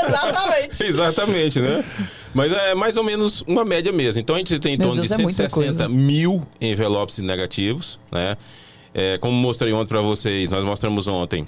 Exatamente. 0.07 0.81
Exatamente, 0.83 1.59
né? 1.59 1.83
Mas 2.33 2.51
é 2.51 2.73
mais 2.73 2.97
ou 2.97 3.03
menos 3.03 3.43
uma 3.45 3.63
média 3.65 3.91
mesmo. 3.91 4.21
Então 4.21 4.35
a 4.35 4.39
gente 4.39 4.57
tem 4.59 4.75
em 4.75 4.77
Meu 4.77 4.87
torno 4.87 5.01
Deus, 5.01 5.09
de 5.09 5.13
é 5.13 5.17
muita 5.23 5.49
160 5.49 5.87
coisa. 5.87 5.89
mil 5.89 6.47
envelopes 6.59 7.19
negativos, 7.19 7.99
né? 8.11 8.35
É, 8.93 9.17
como 9.19 9.33
mostrei 9.35 9.71
ontem 9.73 9.89
para 9.89 10.01
vocês, 10.01 10.49
nós 10.49 10.65
mostramos 10.65 11.07
ontem, 11.07 11.45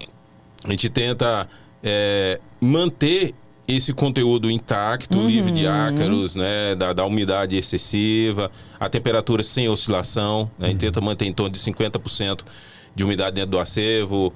a 0.63 0.71
gente 0.71 0.89
tenta 0.89 1.45
é, 1.83 2.39
manter 2.61 3.33
esse 3.67 3.93
conteúdo 3.93 4.49
intacto, 4.51 5.17
Uhum. 5.17 5.27
livre 5.27 5.51
de 5.51 5.65
ácaros, 5.67 6.35
né? 6.35 6.75
Da, 6.75 6.91
da 6.93 7.05
umidade 7.05 7.55
excessiva, 7.57 8.51
a 8.79 8.89
temperatura 8.89 9.41
sem 9.43 9.69
oscilação, 9.69 10.49
né? 10.59 10.67
a 10.67 10.69
gente 10.69 10.79
tenta 10.79 10.99
manter 10.99 11.25
em 11.25 11.33
torno 11.33 11.51
de 11.51 11.59
50% 11.59 12.41
de 12.95 13.03
umidade 13.03 13.35
dentro 13.35 13.51
do 13.51 13.59
acervo, 13.59 14.33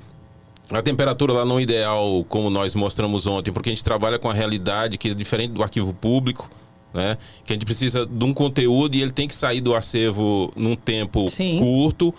a 0.70 0.82
temperatura 0.82 1.32
lá 1.34 1.46
não 1.46 1.60
ideal, 1.62 2.26
como 2.28 2.50
nós 2.50 2.74
mostramos 2.76 3.26
ontem, 3.28 3.52
porque 3.52 3.70
a 3.70 3.72
gente 3.74 3.84
trabalha 3.84 4.18
com 4.20 4.30
a 4.30 4.34
realidade 4.34 4.98
que 4.98 5.10
é 5.10 5.14
diferente 5.14 5.52
do 5.52 5.64
arquivo 5.64 5.94
público. 5.94 6.50
né? 6.94 7.18
Que 7.46 7.54
a 7.54 7.56
gente 7.56 7.66
precisa 7.66 8.06
de 8.06 8.24
um 8.26 8.34
conteúdo 8.34 8.96
e 8.96 9.02
ele 9.02 9.12
tem 9.12 9.28
que 9.28 9.36
sair 9.36 9.62
do 9.62 9.76
acervo 9.76 10.52
num 10.56 10.76
tempo 10.76 11.30
Sim. 11.30 11.60
curto. 11.60 12.14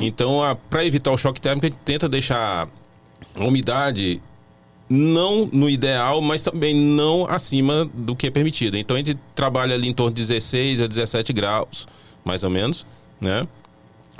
Então, 0.00 0.40
para 0.68 0.84
evitar 0.84 1.12
o 1.12 1.18
choque 1.18 1.40
térmico, 1.40 1.66
a 1.66 1.68
gente 1.68 1.78
tenta 1.84 2.08
deixar 2.08 2.66
a 3.36 3.44
umidade 3.44 4.20
não 4.88 5.46
no 5.52 5.68
ideal, 5.68 6.20
mas 6.20 6.42
também 6.42 6.74
não 6.74 7.26
acima 7.28 7.88
do 7.92 8.14
que 8.14 8.28
é 8.28 8.30
permitido. 8.30 8.76
Então 8.76 8.96
a 8.96 8.98
gente 9.00 9.18
trabalha 9.34 9.74
ali 9.74 9.88
em 9.88 9.92
torno 9.94 10.12
de 10.14 10.20
16 10.22 10.80
a 10.80 10.86
17 10.86 11.32
graus, 11.32 11.86
mais 12.24 12.42
ou 12.44 12.50
menos, 12.50 12.86
né? 13.20 13.46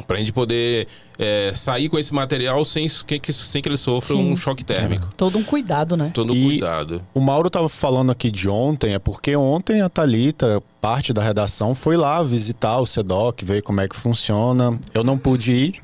Pra 0.07 0.19
gente 0.19 0.31
poder 0.31 0.87
é, 1.19 1.53
sair 1.55 1.89
com 1.89 1.99
esse 1.99 2.13
material 2.13 2.63
sem 2.67 2.87
que, 2.87 3.33
sem 3.33 3.63
que 3.63 3.69
ele 3.69 3.79
sofra 3.79 4.15
Sim. 4.15 4.31
um 4.33 4.37
choque 4.37 4.63
térmico. 4.63 5.09
Todo 5.17 5.39
um 5.39 5.43
cuidado, 5.43 5.97
né? 5.97 6.11
Todo 6.13 6.37
E- 6.37 6.45
cuidado. 6.45 7.01
O 7.15 7.21
Mauro 7.21 7.49
tava 7.49 7.67
falando 7.67 8.13
aqui 8.13 8.31
de 8.31 8.47
ontem, 8.47 8.93
é 8.93 8.99
porque 8.99 9.35
ontem 9.35 9.81
a 9.81 9.89
Thalita, 9.89 10.63
parte 10.83 11.15
da 11.15 11.23
redação, 11.23 11.75
foi 11.75 11.97
lá 11.97 12.23
visitar 12.23 12.79
o 12.79 12.85
SEDOC, 12.85 13.43
ver 13.43 13.63
como 13.63 13.81
é 13.81 13.89
que 13.89 13.97
funciona. 13.97 14.79
Eu 14.93 15.03
não 15.03 15.17
pude 15.17 15.53
ir, 15.53 15.75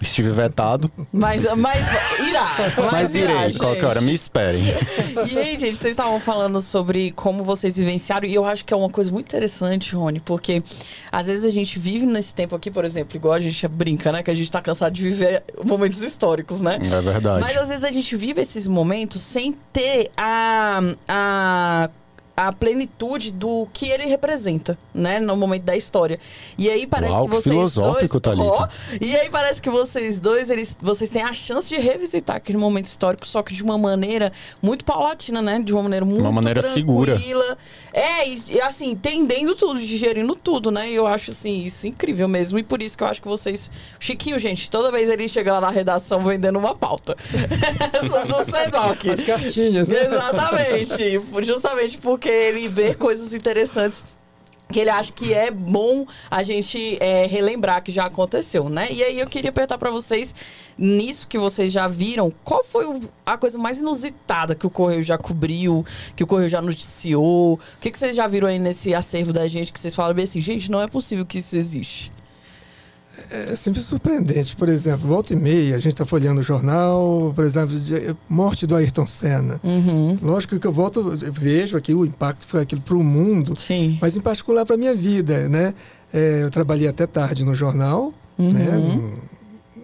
estive 0.00 0.30
vetado, 0.30 0.90
Mas, 1.12 1.42
mas 1.56 1.86
irá. 2.28 2.56
Mas, 2.58 2.92
mas 2.92 3.14
irá, 3.14 3.46
irei, 3.46 3.58
qualquer 3.58 3.86
hora, 3.86 4.00
me 4.00 4.12
esperem. 4.12 4.62
E 5.30 5.38
aí, 5.38 5.58
gente, 5.58 5.76
vocês 5.76 5.92
estavam 5.92 6.20
falando 6.20 6.60
sobre 6.60 7.12
como 7.12 7.42
vocês 7.42 7.76
vivenciaram, 7.76 8.26
e 8.26 8.34
eu 8.34 8.44
acho 8.44 8.64
que 8.64 8.74
é 8.74 8.76
uma 8.76 8.90
coisa 8.90 9.10
muito 9.10 9.26
interessante, 9.26 9.94
Rony, 9.94 10.20
porque 10.20 10.62
às 11.10 11.26
vezes 11.26 11.44
a 11.44 11.50
gente 11.50 11.78
vive 11.78 12.04
nesse 12.04 12.34
tempo 12.34 12.54
aqui, 12.54 12.70
por 12.70 12.84
exemplo, 12.84 13.16
igual 13.16 13.34
a 13.34 13.40
gente 13.40 13.66
brinca, 13.68 14.12
né? 14.12 14.22
Que 14.22 14.30
a 14.30 14.34
gente 14.34 14.50
tá 14.50 14.60
cansado 14.60 14.92
de 14.92 15.02
viver 15.02 15.42
momentos 15.64 16.02
históricos, 16.02 16.60
né? 16.60 16.78
É 16.82 17.00
verdade. 17.00 17.40
Mas 17.40 17.56
às 17.56 17.68
vezes 17.68 17.84
a 17.84 17.90
gente 17.90 18.14
vive 18.16 18.40
esses 18.40 18.66
momentos 18.66 19.22
sem 19.22 19.54
ter 19.72 20.10
a, 20.16 20.80
a, 21.08 21.90
a 22.36 22.52
plenitude 22.52 23.32
do 23.32 23.66
que 23.72 23.88
ele 23.88 24.04
representa, 24.04 24.76
né? 24.92 25.18
No 25.18 25.34
momento 25.36 25.62
da 25.62 25.74
história. 25.74 26.20
E 26.58 26.68
aí 26.68 26.86
parece 26.86 27.12
Uau, 27.14 27.24
que 27.24 27.30
vocês 27.30 27.54
filosófico, 27.54 28.20
dois... 28.20 28.38
Ó, 28.38 28.68
e 29.00 29.16
aí 29.16 29.30
parece 29.30 29.62
que 29.62 29.70
vocês 29.70 30.20
dois, 30.20 30.50
eles, 30.50 30.76
vocês 30.80 31.08
têm 31.08 31.22
a 31.22 31.32
chance 31.32 31.68
de 31.68 31.80
revisitar 31.80 32.36
aquele 32.36 32.58
momento 32.58 32.86
histórico, 32.86 33.26
só 33.26 33.42
que 33.42 33.54
de 33.54 33.62
uma 33.62 33.78
maneira 33.78 34.30
muito 34.60 34.84
paulatina, 34.84 35.40
né? 35.40 35.60
De 35.60 35.72
uma 35.72 35.82
maneira 35.82 36.04
muito 36.04 36.30
maneira 36.30 36.60
segura. 36.60 37.14
tranquila. 37.14 37.56
É, 37.92 38.28
e, 38.28 38.42
e, 38.50 38.60
assim, 38.60 38.90
entendendo 38.90 39.54
tudo, 39.54 39.80
digerindo 39.80 40.34
tudo, 40.34 40.70
né? 40.70 40.90
E 40.90 40.94
eu 40.94 41.06
acho, 41.06 41.30
assim, 41.30 41.64
isso 41.64 41.86
incrível 41.86 42.28
mesmo. 42.28 42.58
E 42.58 42.62
por 42.62 42.82
isso 42.82 42.98
que 42.98 43.02
eu 43.02 43.08
acho 43.08 43.22
que 43.22 43.28
vocês... 43.28 43.70
Chiquinho, 43.98 44.38
gente, 44.38 44.70
toda 44.70 44.92
vez 44.92 45.08
ele 45.08 45.26
chega 45.26 45.54
lá 45.54 45.60
na 45.62 45.70
redação 45.70 46.22
vendendo 46.22 46.58
uma 46.58 46.74
pauta. 46.74 47.16
do 48.26 48.50
Sedoc. 48.50 49.08
As 49.08 49.22
cartinhas, 49.22 49.88
né? 49.88 50.04
Exatamente. 50.04 51.22
Justamente 51.42 51.96
porque 51.96 52.25
ele 52.28 52.68
vê 52.68 52.94
coisas 52.94 53.32
interessantes 53.32 54.04
que 54.68 54.80
ele 54.80 54.90
acha 54.90 55.12
que 55.12 55.32
é 55.32 55.50
bom 55.50 56.06
a 56.30 56.42
gente 56.42 56.98
é, 57.00 57.26
relembrar 57.26 57.82
que 57.82 57.92
já 57.92 58.06
aconteceu, 58.06 58.68
né? 58.68 58.88
E 58.90 59.02
aí 59.02 59.18
eu 59.18 59.28
queria 59.28 59.52
perguntar 59.52 59.78
pra 59.78 59.90
vocês, 59.90 60.34
nisso 60.76 61.28
que 61.28 61.38
vocês 61.38 61.70
já 61.72 61.86
viram, 61.86 62.32
qual 62.44 62.64
foi 62.64 63.00
a 63.24 63.38
coisa 63.38 63.56
mais 63.58 63.78
inusitada 63.78 64.54
que 64.54 64.66
o 64.66 64.70
Correio 64.70 65.02
já 65.02 65.16
cobriu, 65.16 65.86
que 66.16 66.24
o 66.24 66.26
Correio 66.26 66.48
já 66.48 66.60
noticiou? 66.60 67.54
O 67.54 67.60
que, 67.80 67.90
que 67.90 67.98
vocês 67.98 68.16
já 68.16 68.26
viram 68.26 68.48
aí 68.48 68.58
nesse 68.58 68.94
acervo 68.94 69.32
da 69.32 69.46
gente 69.46 69.72
que 69.72 69.78
vocês 69.78 69.94
falam 69.94 70.14
bem 70.14 70.24
assim, 70.24 70.40
gente, 70.40 70.70
não 70.70 70.82
é 70.82 70.88
possível 70.88 71.24
que 71.24 71.38
isso 71.38 71.56
existe. 71.56 72.15
É 73.30 73.56
sempre 73.56 73.80
surpreendente. 73.80 74.54
Por 74.54 74.68
exemplo, 74.68 75.08
volta 75.08 75.32
e 75.32 75.36
meia, 75.36 75.74
a 75.76 75.78
gente 75.78 75.92
está 75.92 76.04
folheando 76.06 76.40
o 76.40 76.44
jornal, 76.44 77.32
por 77.34 77.44
exemplo, 77.44 77.78
de 77.78 78.14
morte 78.28 78.66
do 78.66 78.76
Ayrton 78.76 79.06
Senna. 79.06 79.60
Uhum. 79.64 80.16
Lógico 80.22 80.58
que 80.58 80.66
eu 80.66 80.72
volto, 80.72 81.00
eu 81.22 81.32
vejo 81.32 81.76
aqui 81.76 81.92
o 81.92 82.04
impacto 82.04 82.46
que 82.46 82.50
foi 82.50 82.62
aquilo 82.62 82.80
para 82.80 82.96
o 82.96 83.02
mundo, 83.02 83.56
Sim. 83.56 83.98
mas 84.00 84.16
em 84.16 84.20
particular 84.20 84.64
para 84.64 84.76
minha 84.76 84.94
vida, 84.94 85.48
né? 85.48 85.74
É, 86.12 86.42
eu 86.44 86.50
trabalhei 86.50 86.86
até 86.88 87.06
tarde 87.06 87.44
no 87.44 87.54
jornal, 87.54 88.14
Uhum. 88.38 88.52
né? 88.52 89.00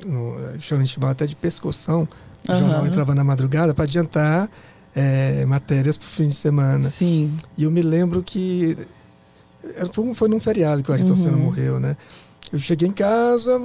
No, 0.06 0.34
no, 0.37 0.46
a 0.54 0.58
chamava 0.61 1.12
até 1.12 1.26
de 1.26 1.34
pescoção. 1.34 2.06
O 2.49 2.52
Aham. 2.52 2.61
jornal 2.61 2.87
entrava 2.87 3.14
na 3.14 3.25
madrugada 3.25 3.72
para 3.75 3.84
adiantar 3.84 4.49
é, 4.94 5.44
matérias 5.46 5.96
para 5.96 6.06
o 6.06 6.08
fim 6.11 6.28
de 6.28 6.34
semana. 6.34 6.84
Sim. 6.84 7.32
E 7.56 7.64
eu 7.64 7.70
me 7.70 7.82
lembro 7.82 8.22
que 8.22 8.76
foi, 9.92 10.14
foi 10.14 10.28
num 10.28 10.40
feriado 10.40 10.82
que 10.82 10.90
o 10.90 10.94
Ayrton 10.94 11.11
Uhum. 11.11 11.16
Senna 11.16 11.37
morreu, 11.37 11.80
né? 11.80 11.96
Eu 12.52 12.59
cheguei 12.59 12.88
em 12.88 12.92
casa, 12.92 13.59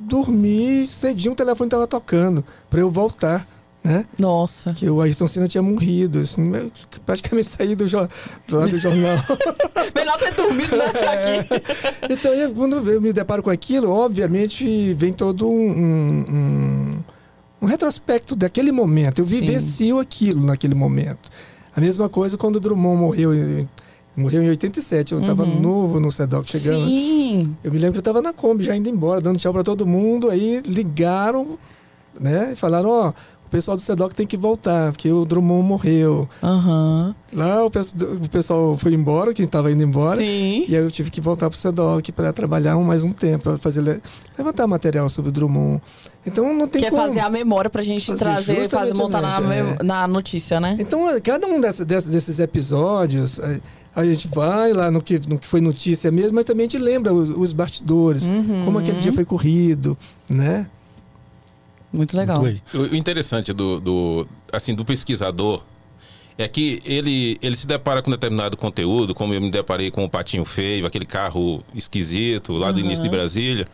dormi, 0.00 0.86
cedinho 0.86 1.32
o 1.32 1.36
telefone 1.36 1.66
estava 1.68 1.86
tocando 1.86 2.44
para 2.70 2.80
eu 2.80 2.90
voltar, 2.90 3.46
né? 3.82 4.06
Nossa. 4.18 4.72
Que 4.72 4.88
o 4.88 5.00
Ayrton 5.02 5.26
Senna 5.28 5.46
tinha 5.46 5.62
morrido, 5.62 6.20
assim, 6.20 6.50
praticamente 7.04 7.48
saí 7.48 7.74
do, 7.76 7.86
jo- 7.86 8.08
do 8.48 8.56
lado 8.56 8.70
do 8.70 8.78
jornal. 8.78 9.18
Melhor 9.94 10.18
ter 10.18 10.34
dormido, 10.34 10.74
né? 10.76 10.84
Aqui. 10.86 12.12
então, 12.12 12.32
eu, 12.32 12.50
quando 12.54 12.90
eu 12.90 13.00
me 13.00 13.12
deparo 13.12 13.42
com 13.42 13.50
aquilo, 13.50 13.90
obviamente 13.90 14.94
vem 14.94 15.12
todo 15.12 15.46
um, 15.48 15.68
um, 15.70 17.04
um- 17.60 17.66
retrospecto 17.66 18.34
daquele 18.34 18.72
momento. 18.72 19.20
Eu 19.20 19.28
Sim. 19.28 19.40
vivencio 19.40 19.98
aquilo 19.98 20.44
naquele 20.44 20.74
momento. 20.74 21.28
A 21.76 21.80
mesma 21.80 22.08
coisa 22.08 22.38
quando 22.38 22.56
o 22.56 22.60
Drummond 22.60 23.00
morreu. 23.00 23.30
Morreu 24.16 24.42
em 24.42 24.48
87, 24.48 25.12
eu 25.12 25.18
estava 25.20 25.42
Uhum. 25.42 25.60
novo 25.60 25.98
no 26.00 26.10
SEDOC 26.12 26.50
chegando. 26.50 26.86
Sim. 26.86 27.56
Eu 27.64 27.72
me 27.72 27.78
lembro 27.78 27.92
que 27.92 27.98
eu 27.98 28.00
estava 28.00 28.22
na 28.22 28.32
Kombi, 28.32 28.62
já 28.62 28.76
indo 28.76 28.88
embora, 28.88 29.20
dando 29.20 29.38
tchau 29.38 29.52
para 29.52 29.64
todo 29.64 29.84
mundo. 29.86 30.30
Aí 30.30 30.62
ligaram, 30.64 31.58
né? 32.20 32.50
E 32.52 32.56
falaram: 32.56 32.90
Ó, 32.90 33.08
o 33.08 33.50
pessoal 33.50 33.76
do 33.76 33.80
SEDOC 33.82 34.14
tem 34.14 34.24
que 34.26 34.36
voltar, 34.36 34.92
porque 34.92 35.10
o 35.10 35.24
Drummond 35.24 35.66
morreu. 35.66 36.28
Aham. 36.40 37.14
Lá 37.32 37.64
o, 37.64 37.70
pesso- 37.70 37.96
o 37.96 38.28
pessoal 38.28 38.76
foi 38.76 38.94
embora, 38.94 39.34
quem 39.34 39.44
estava 39.46 39.70
indo 39.72 39.82
embora. 39.82 40.16
Sim. 40.18 40.64
E 40.68 40.76
aí 40.76 40.82
eu 40.84 40.90
tive 40.92 41.10
que 41.10 41.20
voltar 41.20 41.50
para 41.50 41.56
o 41.56 41.58
SEDOC 41.58 42.12
para 42.12 42.32
trabalhar 42.32 42.76
mais 42.76 43.02
um 43.02 43.10
tempo, 43.12 43.42
para 43.42 43.58
fazer 43.58 43.80
le- 43.80 44.00
levantar 44.38 44.66
material 44.68 45.10
sobre 45.10 45.30
o 45.30 45.32
Drummond. 45.32 45.82
Então 46.24 46.54
não 46.54 46.66
tem 46.68 46.82
Quer 46.82 46.90
como. 46.90 47.02
fazer 47.02 47.18
a 47.20 47.28
memória 47.28 47.68
pra 47.68 47.82
gente 47.82 48.06
Fazer 48.06 48.18
trazer, 48.18 48.68
fazer, 48.70 48.94
montar 48.94 49.20
na, 49.20 49.54
é. 49.54 49.82
na 49.82 50.06
notícia, 50.08 50.58
né? 50.60 50.76
Então, 50.78 51.00
cada 51.22 51.46
um 51.48 51.60
dessa, 51.60 51.84
dessa- 51.84 52.08
desses 52.08 52.38
episódios, 52.38 53.38
eh, 53.40 53.60
a 53.94 54.04
gente 54.04 54.26
vai 54.28 54.72
lá 54.72 54.90
no 54.90 55.00
que, 55.00 55.18
no 55.28 55.38
que 55.38 55.46
foi 55.46 55.60
notícia 55.60 56.10
mesmo, 56.10 56.34
mas 56.34 56.44
também 56.44 56.66
a 56.66 56.68
gente 56.68 56.78
lembra 56.82 57.12
os, 57.12 57.30
os 57.30 57.52
bastidores, 57.52 58.26
Uhum. 58.26 58.64
como 58.64 58.78
aquele 58.78 58.98
dia 59.00 59.12
foi 59.12 59.24
corrido, 59.24 59.96
né? 60.28 60.66
Muito 61.92 62.16
legal. 62.16 62.40
Muito 62.40 62.62
O 62.76 62.96
interessante 62.96 63.52
do, 63.52 63.78
do, 63.80 64.26
assim, 64.52 64.74
do 64.74 64.84
pesquisador 64.84 65.62
é 66.36 66.48
que 66.48 66.80
ele, 66.84 67.38
ele 67.40 67.54
se 67.54 67.66
depara 67.66 68.02
com 68.02 68.10
determinado 68.10 68.56
conteúdo, 68.56 69.14
como 69.14 69.32
eu 69.32 69.40
me 69.40 69.48
deparei 69.50 69.90
com 69.92 70.04
o 70.04 70.08
Patinho 70.10 70.44
Feio, 70.44 70.84
aquele 70.86 71.06
carro 71.06 71.62
esquisito 71.72 72.52
lá 72.54 72.72
do 72.72 72.78
Aham. 72.78 72.86
início 72.86 73.04
de 73.04 73.08
Brasília, 73.10 73.68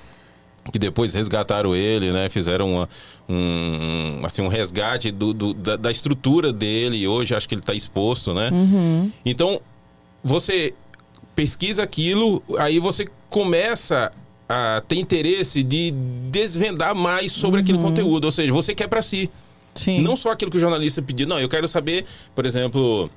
que 0.70 0.78
depois 0.78 1.14
resgataram 1.14 1.74
ele, 1.74 2.12
né? 2.12 2.28
Fizeram 2.28 2.70
uma- 2.74 2.88
um, 3.26 4.20
assim, 4.26 4.42
um 4.42 4.48
resgate 4.48 5.10
do, 5.10 5.32
do- 5.32 5.54
da, 5.54 5.76
da 5.76 5.90
estrutura 5.90 6.52
dele 6.52 6.98
e 6.98 7.08
hoje 7.08 7.34
acho 7.34 7.48
que 7.48 7.54
ele 7.54 7.62
está 7.62 7.72
exposto, 7.72 8.34
né? 8.34 8.50
Uhum. 8.52 9.10
Então, 9.24 9.58
você 10.22 10.74
pesquisa 11.34 11.82
aquilo, 11.82 12.42
aí 12.58 12.78
você 12.78 13.06
começa 13.28 14.12
a 14.48 14.82
ter 14.86 14.96
interesse 14.96 15.62
de 15.62 15.92
desvendar 16.30 16.94
mais 16.94 17.32
sobre 17.32 17.60
aquele 17.60 17.78
conteúdo, 17.78 18.24
ou 18.24 18.32
seja, 18.32 18.52
você 18.52 18.74
quer 18.74 18.88
para 18.88 19.00
si. 19.00 19.30
Sim. 19.74 20.00
Não 20.00 20.16
só 20.16 20.32
aquilo 20.32 20.50
que 20.50 20.56
o 20.56 20.60
jornalista 20.60 21.00
pediu, 21.00 21.26
não, 21.26 21.38
eu 21.38 21.48
quero 21.48 21.68
saber, 21.68 22.04
por 22.34 22.44
exemplo, 22.44 23.08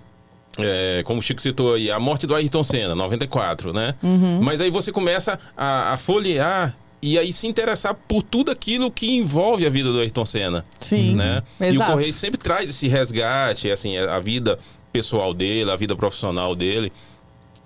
é, 0.60 1.02
como 1.04 1.20
o 1.20 1.24
Chico 1.24 1.42
citou 1.42 1.74
aí, 1.74 1.90
a 1.90 2.00
morte 2.00 2.28
do 2.28 2.36
Ayrton 2.36 2.64
Senna, 2.64 2.94
94, 2.94 3.74
né? 3.74 3.96
Uhum. 4.04 4.42
Mas 4.42 4.62
aí 4.62 4.70
você 4.70 4.92
começa 4.92 5.40
a, 5.58 5.94
a 5.94 5.98
folhear 5.98 6.78
e 7.02 7.18
aí 7.18 7.34
se 7.34 7.48
interessar 7.48 7.96
por 8.08 8.24
tudo 8.24 8.52
aquilo 8.52 8.90
que 8.90 9.16
envolve 9.16 9.66
a 9.66 9.70
vida 9.70 9.92
do 9.92 10.00
Ayrton 10.00 10.26
Senna, 10.26 10.64
Sim. 10.80 11.16
né? 11.16 11.44
E 11.60 11.66
o 11.66 11.74
Exato. 11.74 11.92
Correio 11.92 12.14
sempre 12.14 12.38
traz 12.38 12.70
esse 12.70 12.88
resgate, 12.88 13.70
assim, 13.72 13.98
a 13.98 14.20
vida 14.20 14.58
pessoal 14.94 15.34
dele, 15.34 15.70
a 15.72 15.76
vida 15.76 15.96
profissional 15.96 16.56
dele. 16.56 16.92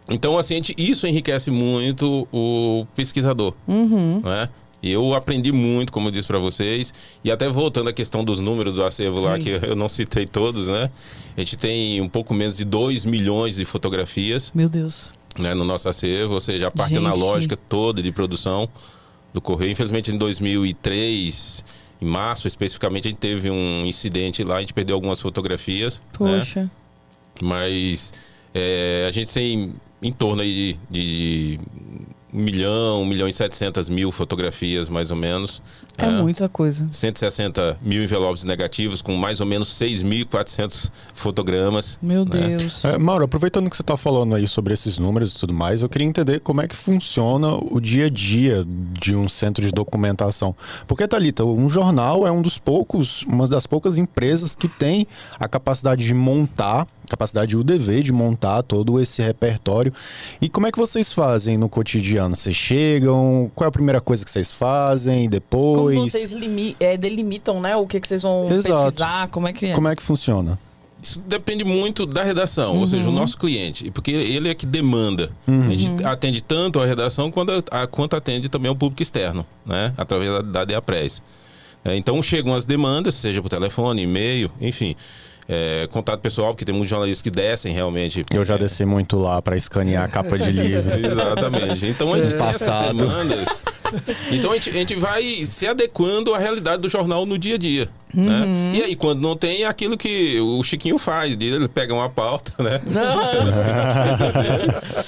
Então, 0.10 0.38
assim, 0.38 0.56
gente- 0.56 0.74
isso 0.78 1.06
enriquece 1.06 1.52
muito 1.52 2.28
o 2.32 2.88
pesquisador, 2.96 3.54
Uhum. 3.68 4.22
né? 4.24 4.50
Eu 4.82 5.14
aprendi 5.14 5.52
muito, 5.52 5.92
como 5.92 6.08
eu 6.08 6.12
disse 6.12 6.28
para 6.28 6.38
vocês, 6.40 6.94
e 7.24 7.30
até 7.32 7.50
voltando 7.50 7.90
à 7.90 7.94
questão 7.94 8.24
dos 8.24 8.40
números 8.40 8.76
do 8.76 8.84
acervo 8.86 9.20
lá, 9.20 9.36
Sim. 9.36 9.42
que 9.42 9.50
eu 9.68 9.76
não 9.76 9.90
citei 9.90 10.26
todos, 10.26 10.68
né? 10.68 10.90
A 11.36 11.40
gente 11.42 11.58
tem 11.58 12.00
um 12.00 12.08
pouco 12.08 12.34
menos 12.34 12.56
de 12.56 12.64
2 12.64 13.04
milhões 13.04 13.56
de 13.56 13.66
fotografias 13.66 14.52
Meu 14.56 14.70
Deus. 14.70 15.10
né, 15.38 15.54
no 15.54 15.66
nosso 15.66 15.90
acervo, 15.90 16.36
ou 16.36 16.40
seja, 16.40 16.68
a 16.68 16.72
parte 16.72 16.94
Gente. 16.94 17.06
analógica 17.06 17.58
toda 17.58 18.02
de 18.02 18.12
produção 18.12 18.70
do 19.34 19.42
Correio. 19.42 19.72
Infelizmente, 19.72 20.12
em 20.12 20.18
2003, 20.18 21.66
em 22.02 22.06
março 22.06 22.48
especificamente, 22.48 23.08
a 23.08 23.12
gente 23.12 23.20
teve 23.20 23.50
um 23.50 23.84
incidente 23.86 24.44
lá, 24.44 24.58
a 24.58 24.60
gente 24.60 24.74
perdeu 24.74 24.96
algumas 24.96 25.20
fotografias, 25.20 26.02
né? 26.20 26.68
Mas 27.44 28.14
é, 28.54 29.06
a 29.08 29.12
gente 29.12 29.34
tem 29.34 29.74
em 30.02 30.12
torno 30.12 30.42
aí 30.42 30.78
de, 30.90 31.58
de 31.58 31.60
um 32.34 32.42
milhão, 32.42 33.02
um 33.02 33.06
milhão 33.06 33.28
e 33.28 33.34
setecentas 33.34 33.90
mil 33.90 34.12
fotografias, 34.12 34.90
mais 34.90 35.12
ou 35.12 35.18
menos. 35.18 35.62
É 35.98 36.06
né? 36.06 36.22
muita 36.22 36.48
coisa. 36.48 36.88
160 36.92 37.78
mil 37.82 38.04
envelopes 38.04 38.44
negativos, 38.44 39.02
com 39.02 39.16
mais 39.16 39.40
ou 39.40 39.48
menos 39.48 39.70
6.400 39.70 40.92
fotogramas. 41.14 41.98
Meu 42.02 42.24
né? 42.24 42.58
Deus. 42.58 42.86
É, 42.86 43.00
Mauro, 43.00 43.26
aproveitando 43.26 43.68
que 43.68 43.76
você 43.76 43.82
está 43.82 43.98
falando 43.98 44.36
aí 44.36 44.48
sobre 44.48 44.76
esses 44.76 45.00
números 45.00 45.32
e 45.32 45.36
tudo 45.36 45.54
mais, 45.56 45.82
eu 45.82 45.90
queria 45.90 46.08
entender 46.08 46.40
como 46.42 46.62
é 46.62 46.68
que 46.68 46.76
funciona 46.76 47.56
o 47.56 47.80
dia 47.80 48.06
a 48.06 48.10
dia 48.10 48.64
de 48.68 49.16
um 49.16 49.28
centro 49.28 49.66
de 49.66 49.72
documentação. 49.72 50.56
Porque, 50.86 51.08
Thalita, 51.08 51.44
um 51.44 51.68
jornal 51.68 52.28
é 52.28 52.32
um 52.32 52.44
dos 52.44 52.60
poucos, 52.60 53.24
uma 53.24 53.48
das 53.48 53.66
poucas 53.66 53.98
empresas 53.98 54.56
que 54.56 54.68
tem 54.68 55.08
a 55.40 55.48
capacidade 55.48 56.06
de 56.06 56.14
montar, 56.14 56.88
capacidade 57.10 57.56
e 57.56 57.58
o 57.58 57.64
dever 57.64 58.04
de 58.04 58.12
montar 58.12 58.62
todo 58.62 59.02
esse 59.02 59.24
repertório. 59.24 59.92
E 60.40 60.48
como 60.48 60.68
é 60.68 60.72
que 60.72 60.78
vocês 60.78 61.12
fazem 61.12 61.58
no 61.58 61.68
cotidiano? 61.68 62.36
Vocês 62.36 62.56
chegam? 62.56 63.52
Qual 63.56 63.66
é 63.66 63.70
a 63.70 63.72
primeira 63.72 64.00
coisa 64.00 64.24
que 64.24 64.30
vocês 64.30 64.52
fazem? 64.52 65.28
Depois? 65.28 65.78
Como 65.78 65.87
vocês 65.96 66.32
limi- 66.32 66.76
é, 66.80 66.98
delimitam, 66.98 67.60
né? 67.62 67.76
O 67.76 67.86
que, 67.88 68.00
que 68.00 68.08
vocês 68.08 68.22
vão 68.22 68.48
Exato. 68.52 68.84
pesquisar? 68.86 69.28
Como 69.30 69.48
é 69.48 69.54
que 69.54 69.68
é? 69.68 69.74
Como 69.74 69.88
é 69.88 69.96
que 69.96 70.02
funciona? 70.04 70.58
Isso 71.02 71.22
depende 71.28 71.64
muito 71.64 72.06
da 72.06 72.24
redação, 72.24 72.76
ou 72.78 72.88
seja, 72.88 73.08
o 73.08 73.12
nosso 73.12 73.38
cliente, 73.38 73.92
porque 73.92 74.10
ele 74.12 74.50
é 74.50 74.56
que 74.56 74.66
demanda. 74.66 75.32
A 75.48 75.76
gente 75.78 76.04
atende 76.04 76.44
tanto 76.44 76.80
a 76.80 76.86
redação 76.86 77.30
quanto, 77.32 77.52
a- 77.52 77.84
a- 77.84 77.88
quanto 77.88 78.16
atende 78.16 78.50
também 78.50 78.68
ao 78.68 78.76
público 78.76 79.02
externo, 79.04 79.46
né? 79.66 79.94
Através 79.96 80.30
da, 80.32 80.42
da 80.42 80.66
DEAPRES. 80.66 81.22
É, 81.86 81.96
então 81.96 82.22
chegam 82.24 82.54
as 82.56 82.66
demandas, 82.66 83.14
seja 83.16 83.42
por 83.42 83.48
telefone, 83.50 84.02
e-mail, 84.02 84.52
enfim. 84.60 84.96
é, 85.50 85.88
contato 85.92 86.20
pessoal, 86.20 86.50
porque 86.54 86.66
tem 86.66 86.74
muitos 86.76 86.90
jornalistas 86.90 87.22
que 87.22 87.32
descem 87.32 87.72
realmente. 87.74 88.26
Eu 88.34 88.44
já 88.44 88.56
é, 88.56 88.58
desci 88.58 88.84
muito 88.84 89.18
lá 89.18 89.42
para 89.42 89.56
escanear 89.56 90.04
a 90.04 90.08
capa 90.10 90.38
de 90.38 90.52
livro. 90.52 90.94
Exatamente. 91.06 91.86
Então 91.86 92.14
a 92.14 92.18
gente 92.18 92.36
tem 92.36 92.48
essas 92.48 92.68
Passado. 92.68 92.98
demandas. 92.98 93.48
Então 94.32 94.52
a 94.52 94.56
gente, 94.56 94.70
a 94.70 94.74
gente 94.74 94.96
vai 94.96 95.46
se 95.46 95.68
adequando 95.68 96.34
à 96.34 96.38
realidade 96.38 96.82
do 96.82 96.90
jornal 96.90 97.26
no 97.26 97.38
dia 97.38 97.56
a 97.56 97.58
dia. 97.58 97.90
Né? 98.14 98.74
E 98.76 98.84
aí, 98.84 98.96
quando 98.96 99.22
não 99.22 99.36
tem, 99.36 99.64
é 99.64 99.68
aquilo 99.68 99.98
que 99.98 100.40
o 100.40 100.64
Chiquinho 100.64 100.98
faz. 100.98 101.38
Ele 101.40 101.68
pega 101.68 101.94
uma 101.94 102.10
pauta, 102.10 102.52
né? 102.64 102.82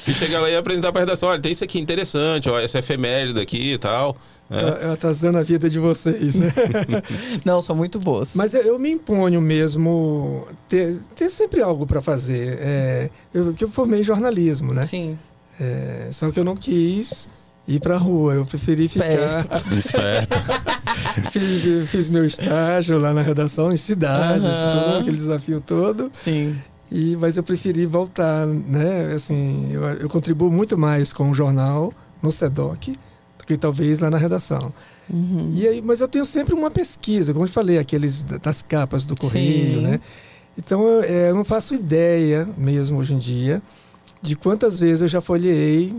E 0.08 0.14
chega 0.14 0.40
lá 0.40 0.50
e 0.50 0.56
apresentar 0.56 0.92
para 0.92 1.02
a 1.02 1.06
redação: 1.06 1.30
olha, 1.30 1.42
tem 1.42 1.52
isso 1.52 1.64
aqui 1.64 1.80
interessante, 1.80 2.50
ó, 2.50 2.60
essa 2.60 2.80
efeméride 2.80 3.40
aqui 3.40 3.74
e 3.74 3.78
tal. 3.78 4.18
né? 4.50 4.62
Ela, 4.62 4.70
ela 4.82 4.98
tá 4.98 5.10
usando 5.10 5.38
a 5.38 5.44
vida 5.44 5.70
de 5.70 5.80
vocês, 5.80 6.36
né? 6.36 6.52
Não, 7.46 7.62
são 7.62 7.76
muito 7.76 8.00
boas. 8.00 8.36
Mas 8.36 8.54
eu, 8.54 8.62
eu 8.62 8.80
me 8.80 8.92
imponho 8.92 9.42
mesmo 9.42 10.48
ter, 10.68 10.96
ter 11.16 11.30
sempre 11.30 11.62
algo 11.62 11.86
para 11.86 12.02
fazer. 12.02 12.58
É, 12.60 13.10
eu, 13.34 13.54
que 13.54 13.64
eu 13.64 13.70
formei 13.70 14.04
jornalismo, 14.04 14.74
né? 14.74 14.84
Sim. 14.84 15.18
É, 15.60 16.10
só 16.12 16.32
que 16.32 16.40
eu 16.40 16.44
não 16.44 16.56
quis 16.56 17.28
ir 17.68 17.80
para 17.80 17.98
rua. 17.98 18.34
Eu 18.36 18.46
preferi 18.46 18.86
Esperto. 18.86 19.42
ficar. 19.44 19.78
Esperto. 19.78 20.38
fiz, 21.32 21.89
fiz 21.89 22.10
meu 22.10 22.25
estágio 22.25 22.98
lá 23.00 23.13
na 23.13 23.22
redação, 23.22 23.72
em 23.72 23.78
cidades, 23.78 24.46
Aham. 24.46 24.70
todo 24.86 24.98
aquele 24.98 25.18
desafio 25.18 25.62
todo. 25.62 26.10
Sim. 26.12 26.56
E, 26.92 27.16
mas 27.18 27.38
eu 27.38 27.44
preferi 27.44 27.86
voltar, 27.86 28.48
né? 28.48 29.13
Assim, 29.13 29.72
eu, 29.72 29.84
eu 29.84 30.10
contribuo 30.10 30.50
muito 30.51 30.78
mais 30.78 31.13
com 31.13 31.30
o 31.30 31.34
jornal 31.36 31.94
no 32.22 32.32
SEDOC 32.32 32.94
do 33.38 33.46
que 33.46 33.56
talvez 33.58 34.00
lá 34.00 34.10
na 34.10 34.18
redação. 34.18 34.74
Uhum. 35.08 35.51
E 35.54 35.68
aí, 35.68 35.82
mas 35.82 36.01
eu 36.01 36.08
tenho 36.08 36.25
sempre 36.25 36.54
uma 36.54 36.70
pesquisa, 36.72 37.32
como 37.34 37.46
eu 37.46 37.50
falei, 37.50 37.78
aqueles 37.78 38.24
da- 38.24 38.38
das 38.38 38.62
capas 38.62 39.06
do 39.06 39.16
correio, 39.16 39.75
Sim. 39.78 39.82
né? 39.82 40.00
Então 40.58 40.82
eu, 40.84 41.04
é, 41.04 41.30
eu 41.30 41.36
não 41.36 41.44
faço 41.44 41.74
ideia 41.75 42.48
mesmo 42.58 42.98
hoje 43.00 43.13
em 43.13 43.18
dia 43.20 43.62
de 44.22 44.36
quantas 44.36 44.80
vezes 44.80 45.01
eu 45.04 45.08
já 45.08 45.22
folheei 45.22 45.96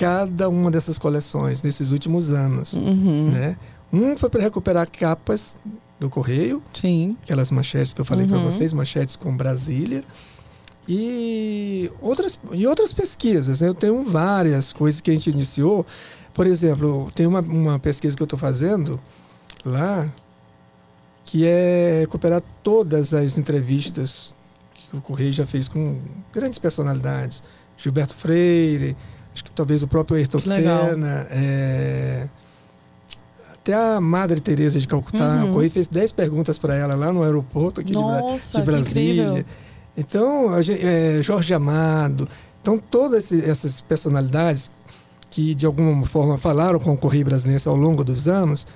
cada 0.00 0.48
uma 0.48 0.70
dessas 0.70 0.96
coleções 0.96 1.62
nesses 1.62 1.92
últimos 1.92 2.30
anos, 2.30 2.72
Uhum. 2.72 3.30
né? 3.30 3.56
Um 3.92 4.16
foi 4.16 4.30
para 4.30 4.40
recuperar 4.42 4.88
capas 4.90 5.58
do 5.98 6.08
correio, 6.08 6.62
Sim. 6.72 7.16
aquelas 7.22 7.50
manchetes 7.50 7.92
que 7.92 8.00
eu 8.00 8.04
falei 8.06 8.26
para 8.26 8.38
Uhum. 8.38 8.44
vocês, 8.44 8.72
manchetes 8.72 9.14
com 9.14 9.36
Brasília. 9.36 10.02
E 10.88 11.90
outras, 12.00 12.40
e 12.52 12.66
outras 12.66 12.92
pesquisas, 12.92 13.60
né? 13.60 13.68
eu 13.68 13.74
tenho 13.74 14.02
várias 14.02 14.72
coisas 14.72 15.00
que 15.00 15.10
a 15.10 15.14
gente 15.14 15.28
iniciou. 15.30 15.84
Por 16.32 16.46
exemplo, 16.46 17.10
tem 17.14 17.26
uma, 17.26 17.40
uma 17.40 17.78
pesquisa 17.78 18.16
que 18.16 18.22
eu 18.22 18.24
estou 18.24 18.38
fazendo 18.38 18.98
lá, 19.64 20.08
que 21.24 21.46
é 21.46 21.98
recuperar 22.00 22.42
todas 22.62 23.12
as 23.12 23.36
entrevistas 23.36 24.34
que 24.90 24.96
o 24.96 25.00
Correio 25.02 25.32
já 25.32 25.44
fez 25.44 25.68
com 25.68 25.98
grandes 26.32 26.58
personalidades. 26.58 27.42
Gilberto 27.76 28.16
Freire, 28.16 28.96
acho 29.40 29.44
que 29.44 29.50
talvez 29.52 29.82
o 29.82 29.88
próprio 29.88 30.16
Ayrton. 30.18 30.38
Senna, 30.38 31.26
é, 31.30 32.28
até 33.54 33.74
a 33.74 34.00
Madre 34.00 34.40
Teresa 34.40 34.78
de 34.78 34.86
Calcutá. 34.86 35.24
Uhum. 35.44 35.50
O 35.50 35.52
Correio 35.54 35.70
fez 35.70 35.88
10 35.88 36.12
perguntas 36.12 36.58
para 36.58 36.74
ela 36.74 36.94
lá 36.94 37.12
no 37.12 37.22
aeroporto 37.22 37.80
aqui 37.80 37.92
de 37.92 37.98
Bra- 37.98 38.20
Nossa, 38.20 38.58
de 38.58 38.64
que 38.64 38.70
Brasília. 38.70 39.46
Então, 39.96 40.50
é, 40.58 41.22
Jorge 41.22 41.52
Amado. 41.54 42.28
Então, 42.62 42.78
todas 42.78 43.32
essas 43.32 43.80
personalidades 43.80 44.70
que, 45.30 45.54
de 45.54 45.64
alguma 45.66 46.04
forma, 46.06 46.36
falaram 46.36 46.78
com 46.78 46.92
o 46.92 46.96
Correio 46.96 47.24
Brasiliense 47.24 47.68
ao 47.68 47.76
longo 47.76 48.02
dos 48.04 48.28
anos, 48.28 48.66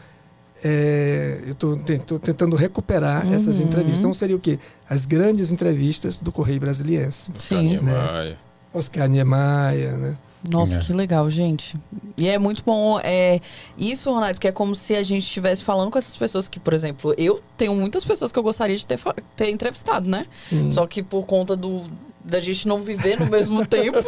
é, 0.63 1.41
eu 1.47 1.53
estou 1.53 2.19
tentando 2.19 2.57
recuperar 2.57 3.31
essas 3.33 3.59
Uhum. 3.59 3.65
entrevistas. 3.67 3.99
Então, 3.99 4.13
seria 4.15 4.37
o 4.37 4.41
quê? 4.41 4.59
As 4.89 5.05
grandes 5.05 5.53
entrevistas 5.53 6.19
do 6.19 6.33
Correio 6.33 6.61
Brasiliense. 6.61 7.31
Sim. 7.39 7.57
Oscar 7.57 7.63
Niemeyer. 7.83 8.37
Oscar 8.73 9.09
Niemeyer, 9.09 9.97
né? 9.97 10.17
Nossa, 10.51 10.75
É. 10.75 10.79
que 10.79 10.93
legal, 10.93 11.29
gente. 11.31 11.77
E 12.17 12.29
é 12.29 12.39
muito 12.39 12.63
bom 12.65 13.01
é, 13.03 13.41
isso, 13.79 14.11
Ronaldo, 14.13 14.35
porque 14.35 14.49
é 14.49 14.53
como 14.53 14.75
se 14.75 14.95
a 14.95 15.03
gente 15.03 15.23
estivesse 15.25 15.65
falando 15.65 15.91
com 15.91 15.99
essas 15.99 16.17
pessoas 16.17 16.49
que, 16.49 16.61
por 16.61 16.75
exemplo, 16.75 17.15
eu 17.17 17.41
tenho 17.57 17.75
muitas 17.75 18.05
pessoas 18.05 18.31
que 18.31 18.39
eu 18.39 18.43
gostaria 18.43 18.77
de 18.77 18.87
ter, 18.87 18.99
ter 19.37 19.51
entrevistado, 19.51 20.09
né? 20.09 20.27
Sim. 20.33 20.71
Só 20.71 20.87
que 20.87 21.03
por 21.03 21.25
conta 21.27 21.57
do 21.57 21.83
da 22.27 22.41
gente 22.41 22.67
não 22.67 22.81
viver 22.83 23.21
no 23.21 23.27
mesmo 23.27 23.65
tempo, 23.69 23.99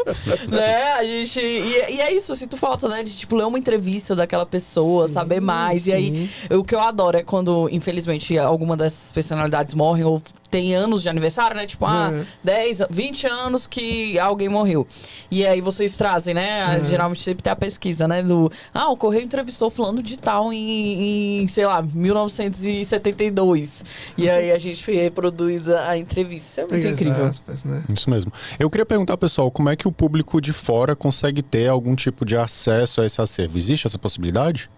né? 0.49 0.93
A 0.95 1.05
gente 1.05 1.39
e, 1.39 1.97
e 1.97 2.01
é 2.01 2.13
isso, 2.15 2.33
eu 2.33 2.37
sinto 2.37 2.57
falta, 2.57 2.89
né? 2.89 3.03
De 3.03 3.15
tipo 3.15 3.37
ler 3.37 3.45
uma 3.45 3.59
entrevista 3.59 4.15
daquela 4.17 4.47
pessoa, 4.47 5.07
Sim, 5.07 5.13
saber 5.15 5.41
mais. 5.41 5.87
E 5.87 5.93
aí 5.93 6.29
sim. 6.49 6.55
o 6.57 6.65
que 6.65 6.75
eu 6.75 6.81
adoro 6.81 7.17
é 7.19 7.23
quando, 7.23 7.69
infelizmente, 7.71 8.39
alguma 8.39 8.75
dessas 8.75 9.13
personalidades 9.13 9.75
morrem 9.75 10.05
ou 10.05 10.23
tem 10.49 10.75
anos 10.75 11.03
de 11.03 11.09
aniversário, 11.09 11.57
né? 11.57 11.67
Tipo, 11.67 11.87
ah, 11.87 12.11
É. 12.13 12.25
10, 12.43 12.83
20 12.91 13.27
anos 13.27 13.67
que 13.67 14.19
alguém 14.19 14.49
morreu. 14.49 14.87
E 15.31 15.47
aí 15.47 15.61
vocês 15.61 15.97
trazem, 15.97 16.35
né? 16.35 16.77
É. 16.77 16.81
Geralmente 16.89 17.23
sempre 17.23 17.43
tem 17.43 17.53
a 17.53 17.57
pesquisa, 17.57 18.07
né? 18.09 18.23
Do. 18.23 18.51
Ah, 18.73 18.89
o 18.91 18.97
Correio 18.97 19.25
entrevistou 19.25 19.71
fulano 19.71 20.03
de 20.03 20.19
tal 20.19 20.53
em, 20.53 21.43
em, 21.43 21.49
sei 21.49 21.67
lá, 21.67 21.83
1972. 21.83 23.85
E 24.17 24.29
aí 24.29 24.51
a 24.51 24.59
gente 24.59 24.91
reproduz 24.91 25.69
a, 25.69 25.91
a 25.91 25.99
entrevista. 25.99 26.47
Isso 26.47 26.61
é 26.61 26.67
muito 26.67 26.87
incrível. 26.87 27.27
aspas, 27.27 27.65
né? 27.65 27.83
Isso 27.89 28.09
mesmo. 28.11 28.33
Eu 28.59 28.71
queria 28.71 28.87
perguntar, 28.87 29.17
pessoal, 29.17 29.51
como 29.51 29.69
é 29.69 29.77
que 29.77 29.89
o 29.89 29.93
público 29.93 30.41
de 30.41 30.53
fora 30.53 30.95
consegue 30.95 31.43
ter 31.43 31.69
algum 31.69 31.95
tipo 31.95 32.25
de 32.25 32.37
acesso 32.37 33.01
a 33.01 33.07
esse 33.07 33.21
acervo? 33.21 33.59
Existe 33.59 33.87
essa 33.87 33.99
possibilidade? 33.99 34.71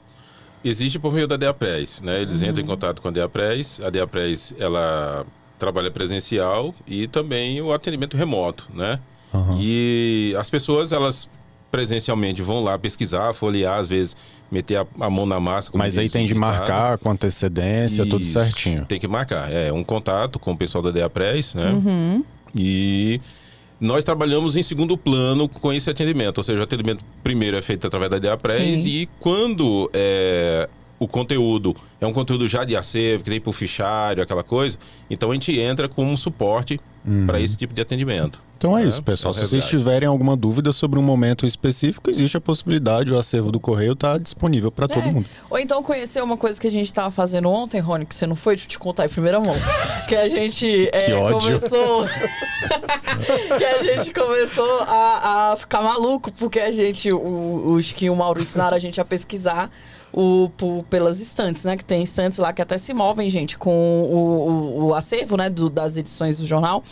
Existe 0.64 0.98
por 0.98 1.12
meio 1.12 1.28
da 1.28 1.36
DEAPRES, 1.36 2.02
né? 2.02 2.20
Eles 2.20 2.42
entram 2.42 2.64
em 2.64 2.66
contato 2.66 3.00
com 3.00 3.08
a 3.08 3.10
DEAPRES. 3.12 3.80
A 3.80 3.90
DEAPRES, 3.90 4.54
ela 4.58 5.24
trabalha 5.58 5.90
presencial 5.90 6.74
e 6.86 7.06
também 7.08 7.60
o 7.60 7.72
atendimento 7.72 8.16
remoto, 8.16 8.68
né? 8.74 9.00
E 9.58 10.34
as 10.38 10.48
pessoas, 10.48 10.92
elas 10.92 11.28
presencialmente 11.70 12.40
vão 12.40 12.62
lá 12.62 12.78
pesquisar, 12.78 13.32
folhear, 13.34 13.78
às 13.78 13.88
vezes 13.88 14.16
meter 14.50 14.76
a, 14.76 14.86
a 15.00 15.10
mão 15.10 15.26
na 15.26 15.38
massa. 15.38 15.70
Mas 15.74 15.98
aí 15.98 16.08
tem 16.08 16.24
de 16.24 16.34
marcar 16.34 16.96
com 16.98 17.10
antecedência, 17.10 18.06
tudo 18.06 18.22
Isso, 18.22 18.32
certinho. 18.32 18.86
Tem 18.86 18.98
que 18.98 19.06
marcar. 19.06 19.52
É 19.52 19.72
um 19.72 19.84
contato 19.84 20.38
com 20.38 20.52
o 20.52 20.56
pessoal 20.56 20.82
da 20.82 20.90
DEAPRES, 20.90 21.54
né? 21.54 21.70
Uhum. 21.70 22.24
E 22.56 23.20
nós 23.78 24.04
trabalhamos 24.04 24.56
em 24.56 24.62
segundo 24.62 24.96
plano 24.96 25.48
com 25.48 25.72
esse 25.72 25.90
atendimento. 25.90 26.38
Ou 26.38 26.44
seja, 26.44 26.60
o 26.60 26.62
atendimento 26.62 27.04
primeiro 27.22 27.56
é 27.56 27.62
feito 27.62 27.86
através 27.86 28.10
da 28.10 28.18
DEAPRES 28.18 28.80
Sim. 28.80 28.88
e 28.88 29.08
quando 29.20 29.90
é, 29.92 30.68
o 30.98 31.06
conteúdo 31.06 31.76
é 32.00 32.06
um 32.06 32.12
conteúdo 32.12 32.46
já 32.48 32.64
de 32.64 32.74
acervo, 32.76 33.24
que 33.24 33.30
tem 33.30 33.40
por 33.40 33.52
fichário, 33.52 34.22
aquela 34.22 34.42
coisa, 34.42 34.78
então 35.08 35.30
a 35.30 35.34
gente 35.34 35.58
entra 35.58 35.88
com 35.88 36.04
um 36.04 36.16
suporte 36.16 36.78
para 37.26 37.40
esse 37.40 37.56
tipo 37.56 37.72
de 37.72 37.80
atendimento. 37.80 38.40
Então 38.58 38.76
é 38.76 38.82
É, 38.82 38.88
isso, 38.88 39.00
pessoal. 39.02 39.32
é 39.32 39.38
Se 39.38 39.46
vocês 39.46 39.64
tiverem 39.66 40.06
alguma 40.08 40.36
dúvida 40.36 40.72
sobre 40.72 40.98
um 40.98 41.02
momento 41.02 41.46
específico, 41.46 42.10
existe 42.10 42.36
a 42.36 42.40
possibilidade, 42.40 43.14
o 43.14 43.18
acervo 43.18 43.52
do 43.52 43.60
correio 43.60 43.92
está 43.92 44.18
disponível 44.18 44.70
para 44.72 44.88
todo 44.88 45.08
É. 45.08 45.12
mundo. 45.12 45.26
Ou 45.48 45.58
então 45.60 45.80
conhecer 45.82 46.20
uma 46.22 46.36
coisa 46.36 46.60
que 46.60 46.66
a 46.66 46.70
gente 46.70 46.92
tava 46.92 47.10
fazendo 47.12 47.48
ontem, 47.48 47.80
Rony, 47.80 48.04
que 48.04 48.14
você 48.14 48.26
não 48.26 48.34
foi, 48.34 48.56
deixa 48.56 48.66
eu 48.66 48.70
te 48.70 48.78
contar 48.78 49.06
em 49.06 49.08
primeira 49.08 49.38
mão. 49.40 49.54
que 50.08 50.16
a 50.16 50.28
gente 50.28 50.88
é, 50.92 51.06
Que 51.06 51.12
ódio. 51.12 51.38
começou. 51.40 52.04
que 53.58 53.64
a 53.64 53.82
gente 53.84 54.12
começou 54.12 54.80
a, 54.80 55.52
a 55.52 55.56
ficar 55.56 55.80
maluco, 55.80 56.32
porque 56.32 56.58
a 56.60 56.70
gente, 56.72 57.12
o, 57.12 57.70
o 57.74 57.80
Chiquinho 57.82 58.10
e 58.12 58.14
o 58.14 58.16
Mauro 58.16 58.42
ensinaram 58.42 58.76
a 58.76 58.80
gente 58.80 59.00
a 59.00 59.04
pesquisar. 59.04 59.70
O, 60.12 60.50
pelas 60.88 61.20
estantes, 61.20 61.64
né? 61.64 61.76
Que 61.76 61.84
tem 61.84 62.02
estantes 62.02 62.38
lá 62.38 62.52
que 62.52 62.62
até 62.62 62.78
se 62.78 62.92
movem, 62.94 63.28
gente, 63.28 63.58
com 63.58 63.70
o, 63.70 64.16
o, 64.16 64.84
o 64.86 64.94
acervo, 64.94 65.36
né? 65.36 65.50
do- 65.50 65.68
das 65.70 65.96
edições 65.96 66.38
do 66.38 66.46
jornal. 66.46 66.82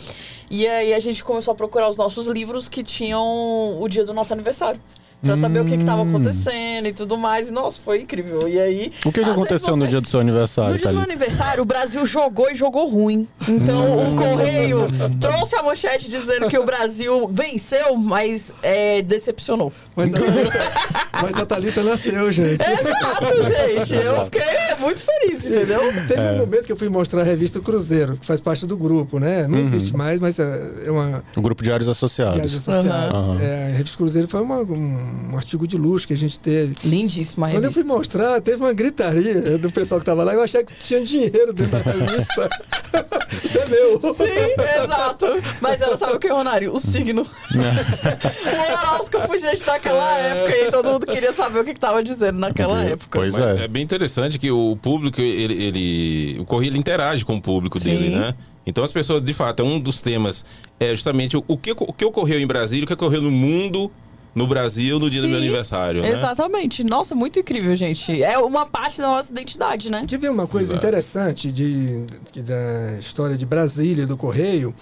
E 0.49 0.67
aí 0.67 0.93
a 0.93 0.99
gente 0.99 1.23
começou 1.23 1.51
a 1.51 1.55
procurar 1.55 1.89
os 1.89 1.97
nossos 1.97 2.27
livros 2.27 2.69
que 2.69 2.83
tinham 2.83 3.81
o 3.81 3.87
dia 3.89 4.05
do 4.05 4.13
nosso 4.13 4.31
aniversário. 4.33 4.79
Pra 5.21 5.35
saber 5.37 5.61
o 5.61 5.65
que, 5.65 5.77
que 5.77 5.83
tava 5.85 6.03
acontecendo 6.03 6.87
e 6.87 6.93
tudo 6.93 7.17
mais. 7.17 7.49
E, 7.49 7.51
nossa, 7.51 7.79
foi 7.83 8.01
incrível. 8.01 8.47
E 8.47 8.59
aí. 8.59 8.91
O 9.05 9.11
que, 9.11 9.23
que 9.23 9.29
aconteceu 9.29 9.67
vezes 9.73 9.79
no 9.79 9.85
você- 9.85 9.89
dia 9.91 10.01
do 10.01 10.07
seu 10.07 10.19
aniversário, 10.19 10.71
No 10.73 10.77
dia 10.77 10.87
do 10.89 10.93
meu 10.93 11.03
aniversário, 11.03 11.63
o 11.63 11.65
Brasil 11.65 12.05
jogou 12.05 12.49
e 12.51 12.55
jogou 12.55 12.87
ruim. 12.89 13.27
Então 13.47 14.13
o 14.13 14.15
Correio 14.15 14.87
trouxe 15.19 15.55
a 15.55 15.63
manchete 15.63 16.09
dizendo 16.09 16.47
que 16.47 16.57
o 16.57 16.65
Brasil 16.65 17.29
venceu, 17.33 17.95
mas 17.97 18.53
é, 18.61 19.01
decepcionou. 19.01 19.71
Mas 19.95 20.13
a, 20.13 20.19
Thalita, 20.19 20.59
mas 21.23 21.37
a 21.37 21.45
Thalita 21.45 21.83
nasceu, 21.83 22.31
gente. 22.31 22.61
Exato, 22.63 23.25
gente. 23.43 23.93
Eu 24.05 24.25
fiquei 24.25 24.41
muito 24.79 25.03
feliz, 25.03 25.45
entendeu? 25.45 25.81
Teve 26.07 26.21
um 26.21 26.37
momento 26.37 26.65
que 26.65 26.71
eu 26.71 26.75
fui 26.77 26.89
mostrar 26.89 27.21
a 27.21 27.23
revista 27.23 27.59
Cruzeiro, 27.59 28.17
que 28.17 28.25
faz 28.25 28.39
parte 28.39 28.65
do 28.67 28.77
grupo, 28.77 29.19
né? 29.19 29.47
Não 29.47 29.57
existe 29.57 29.95
mais, 29.95 30.19
mas 30.19 30.37
é 30.39 30.67
é 30.85 30.91
uma 30.91 31.23
O 31.35 31.41
grupo 31.41 31.63
Diários 31.63 31.89
Associados. 31.89 32.35
Diários 32.35 32.55
Associados. 32.57 33.17
Aham. 33.19 33.41
É, 33.41 33.71
a 33.73 33.77
revista 33.77 33.97
Cruzeiro 33.97 34.27
foi 34.27 34.41
uma- 34.41 34.59
um, 34.61 35.16
um 35.31 35.35
artigo 35.35 35.67
de 35.67 35.77
luxo 35.77 36.07
que 36.07 36.13
a 36.13 36.17
gente 36.17 36.39
teve. 36.39 36.73
Lindíssima 36.83 37.47
a 37.47 37.51
Quando 37.51 37.65
eu 37.65 37.71
fui 37.71 37.81
revista. 37.81 37.97
mostrar, 37.97 38.41
teve 38.41 38.57
uma 38.63 38.73
gritaria 38.73 39.57
do 39.57 39.71
pessoal 39.71 39.99
que 39.99 40.05
tava 40.05 40.23
lá. 40.23 40.33
Eu 40.33 40.41
achei 40.43 40.63
que 40.63 40.73
tinha 40.75 41.01
dinheiro 41.03 41.53
dentro 41.53 41.71
da 41.71 41.91
revista. 41.91 42.49
Isso 43.43 43.57
é 43.59 43.65
meu. 43.67 43.99
Sim, 44.13 44.83
exato. 44.83 45.25
Mas 45.61 45.81
era, 45.81 45.97
sabe 45.97 46.13
o 46.15 46.19
que, 46.19 46.27
Ronário? 46.29 46.73
O 46.73 46.79
signo. 46.79 47.23
o 47.23 48.71
horóscopo, 48.93 49.37
gente, 49.37 49.65
naquela 49.65 50.17
época. 50.17 50.57
E 50.57 50.71
todo 50.71 50.89
mundo 50.91 51.05
queria 51.05 51.33
saber 51.33 51.59
o 51.59 51.63
que, 51.63 51.73
que 51.73 51.79
tava 51.79 52.03
dizendo 52.03 52.39
naquela 52.39 52.83
época. 52.83 53.19
Pois 53.19 53.33
Mas 53.37 53.61
é. 53.61 53.65
é 53.65 53.67
bem 53.67 53.83
interessante 53.83 54.39
que 54.39 54.51
o 54.51 54.77
público, 54.81 55.19
ele, 55.21 55.63
ele- 55.63 56.39
o 56.39 56.45
Correio 56.45 56.71
ele 56.71 56.77
interage 56.79 57.23
com 57.25 57.35
o 57.35 57.41
público 57.41 57.79
Sim. 57.79 57.89
dele, 57.91 58.09
né? 58.15 58.33
Então 58.65 58.83
as 58.83 58.91
pessoas, 58.91 59.21
de 59.21 59.33
fato, 59.33 59.61
é 59.61 59.65
um 59.65 59.79
dos 59.79 60.01
temas 60.01 60.43
é 60.79 60.93
justamente 60.93 61.37
o, 61.37 61.43
o 61.47 61.57
que, 61.57 61.71
o 61.71 61.93
que 61.93 62.03
ocorreu 62.03 62.39
em 62.39 62.45
Brasília, 62.47 62.83
o 62.83 62.87
que 62.87 62.93
ocorreu 62.93 63.21
no 63.21 63.31
mundo, 63.31 63.89
no 64.37 64.47
Brasil, 64.47 64.99
no 64.99 65.09
dia 65.09 65.21
do 65.21 65.27
meu 65.27 65.37
Sim, 65.39 65.43
aniversário, 65.45 66.01
né? 66.01 66.11
Exatamente. 66.11 66.83
Nossa, 66.83 67.15
muito 67.15 67.39
incrível, 67.39 67.75
gente. 67.75 68.21
É 68.21 68.37
uma 68.37 68.65
parte 68.65 68.99
da 69.01 69.07
nossa 69.07 69.31
identidade, 69.31 69.89
né? 69.91 70.05
Ver 70.07 70.29
uma 70.31 70.47
coisa 70.47 70.73
Exato. 70.73 70.85
interessante 70.85 71.51
de, 71.51 72.05
de- 72.31 72.41
da 72.43 72.97
história 72.99 73.35
de 73.35 73.45
Brasília, 73.45 74.05
do 74.05 74.15
Correio? 74.15 74.73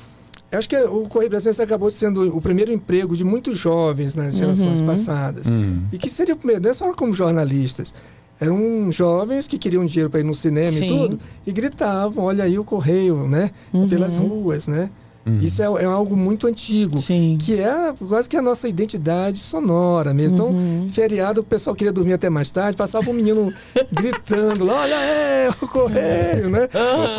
Eu 0.52 0.60
acho 0.60 0.70
que 0.70 0.78
o 0.78 1.08
Correio 1.08 1.30
Brasileiro 1.30 1.64
acabou 1.64 1.90
sendo 1.90 2.36
o 2.36 2.42
primeiro 2.42 2.72
emprego 2.72 3.16
de 3.16 3.24
muitos 3.24 3.58
jovens 3.58 4.14
nas 4.16 4.36
gerações 4.36 4.80
Uhum. 4.82 4.86
passadas. 4.88 5.48
Hum. 5.50 5.82
E 5.92 5.98
que 5.98 6.10
seria 6.10 6.34
o 6.34 6.38
primeiro, 6.38 6.62
não 6.62 6.70
é 6.70 6.74
só 6.74 6.94
como 6.94 7.14
jornalistas. 7.14 7.94
Eram 8.40 8.92
jovens 8.92 9.48
que 9.48 9.58
queriam 9.58 9.86
dinheiro 9.86 10.10
para 10.10 10.20
ir 10.20 10.24
no 10.24 10.36
cinema 10.36 10.70
Sim. 10.72 10.86
e 10.86 10.88
tudo, 10.90 11.20
e 11.48 11.52
gritavam, 11.54 12.26
olha 12.26 12.44
aí 12.44 12.60
o 12.60 12.64
Correio, 12.66 13.28
né? 13.28 13.52
Uhum. 13.74 13.88
Pelas 13.88 14.18
ruas, 14.18 14.68
né? 14.68 14.90
Hum. 15.28 15.40
Isso 15.42 15.62
é, 15.62 15.66
é 15.66 15.86
algo 15.86 16.16
muito 16.16 16.46
antigo. 16.46 16.98
Sim. 17.00 17.38
Que 17.42 17.60
é 17.60 17.94
quase 18.08 18.30
que 18.30 18.38
a 18.38 18.42
nossa 18.42 18.68
identidade 18.70 19.40
sonora 19.40 20.14
mesmo. 20.14 20.44
Uhum. 20.46 20.84
Então, 20.84 20.94
feriado, 20.94 21.42
o 21.42 21.44
pessoal 21.44 21.76
queria 21.76 21.92
dormir 21.92 22.14
até 22.14 22.30
mais 22.30 22.52
tarde, 22.52 22.78
passava 22.78 23.10
um 23.10 23.14
menino 23.14 23.52
gritando 23.92 24.64
lá, 24.64 24.82
olha, 24.82 24.94
é, 24.96 25.50
o 25.50 25.68
correio, 25.68 26.50
né? 26.50 26.70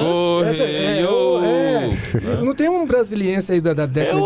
O 0.03 0.45
Essa- 0.45 0.63
é, 0.63 1.05
Correio! 1.05 1.11
o- 1.11 1.45
é. 1.45 1.91
Não 2.45 2.55
tem 2.55 2.69
um 2.69 2.87
brasiliense 2.87 3.53
aí 3.53 3.61
da, 3.61 3.73
da 3.75 3.87
década 3.87 4.21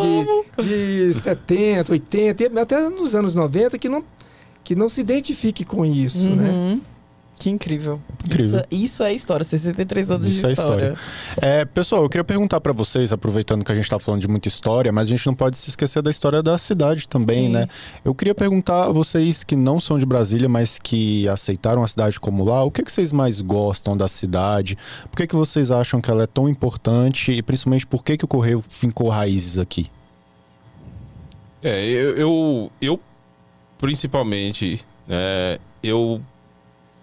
de, 0.58 1.08
de 1.08 1.14
70, 1.14 1.92
80, 1.92 2.42
e 2.44 2.58
até 2.58 2.88
nos 2.90 3.14
anos 3.14 3.34
90 3.34 3.78
que 3.78 3.88
não, 3.88 4.04
que 4.62 4.74
não 4.74 4.88
se 4.90 5.00
identifique 5.00 5.64
com 5.64 5.84
isso, 5.86 6.28
né? 6.30 6.78
Que 7.40 7.48
incrível. 7.48 7.98
Incrível. 8.22 8.66
Isso, 8.70 8.84
isso 8.84 9.02
é 9.02 9.14
história, 9.14 9.42
63 9.42 10.10
anos 10.10 10.26
Isso 10.26 10.42
de 10.42 10.46
é 10.46 10.52
história. 10.52 10.94
É, 11.40 11.64
pessoal, 11.64 12.02
eu 12.02 12.08
queria 12.10 12.22
perguntar 12.22 12.60
pra 12.60 12.70
vocês, 12.70 13.14
aproveitando 13.14 13.64
que 13.64 13.72
a 13.72 13.74
gente 13.74 13.88
tá 13.88 13.98
falando 13.98 14.20
de 14.20 14.28
muita 14.28 14.46
história, 14.46 14.92
mas 14.92 15.08
a 15.08 15.10
gente 15.10 15.26
não 15.26 15.34
pode 15.34 15.56
se 15.56 15.70
esquecer 15.70 16.02
da 16.02 16.10
história 16.10 16.42
da 16.42 16.58
cidade 16.58 17.08
também, 17.08 17.46
Sim. 17.46 17.52
né? 17.52 17.66
Eu 18.04 18.14
queria 18.14 18.34
perguntar 18.34 18.88
a 18.88 18.92
vocês 18.92 19.42
que 19.42 19.56
não 19.56 19.80
são 19.80 19.96
de 19.96 20.04
Brasília, 20.04 20.50
mas 20.50 20.78
que 20.78 21.26
aceitaram 21.28 21.82
a 21.82 21.88
cidade 21.88 22.20
como 22.20 22.44
lá, 22.44 22.62
o 22.62 22.70
que, 22.70 22.82
que 22.82 22.92
vocês 22.92 23.10
mais 23.10 23.40
gostam 23.40 23.96
da 23.96 24.06
cidade? 24.06 24.76
Por 25.10 25.16
que, 25.16 25.26
que 25.26 25.34
vocês 25.34 25.70
acham 25.70 25.98
que 25.98 26.10
ela 26.10 26.24
é 26.24 26.26
tão 26.26 26.46
importante 26.46 27.32
e 27.32 27.40
principalmente 27.40 27.86
por 27.86 28.04
que, 28.04 28.18
que 28.18 28.24
o 28.26 28.28
Correio 28.28 28.62
fincou 28.68 29.08
raízes 29.08 29.56
aqui? 29.56 29.86
É, 31.62 31.86
eu, 31.86 32.16
eu, 32.18 32.72
eu, 32.82 33.00
principalmente, 33.78 34.84
é, 35.08 35.58
eu 35.82 36.20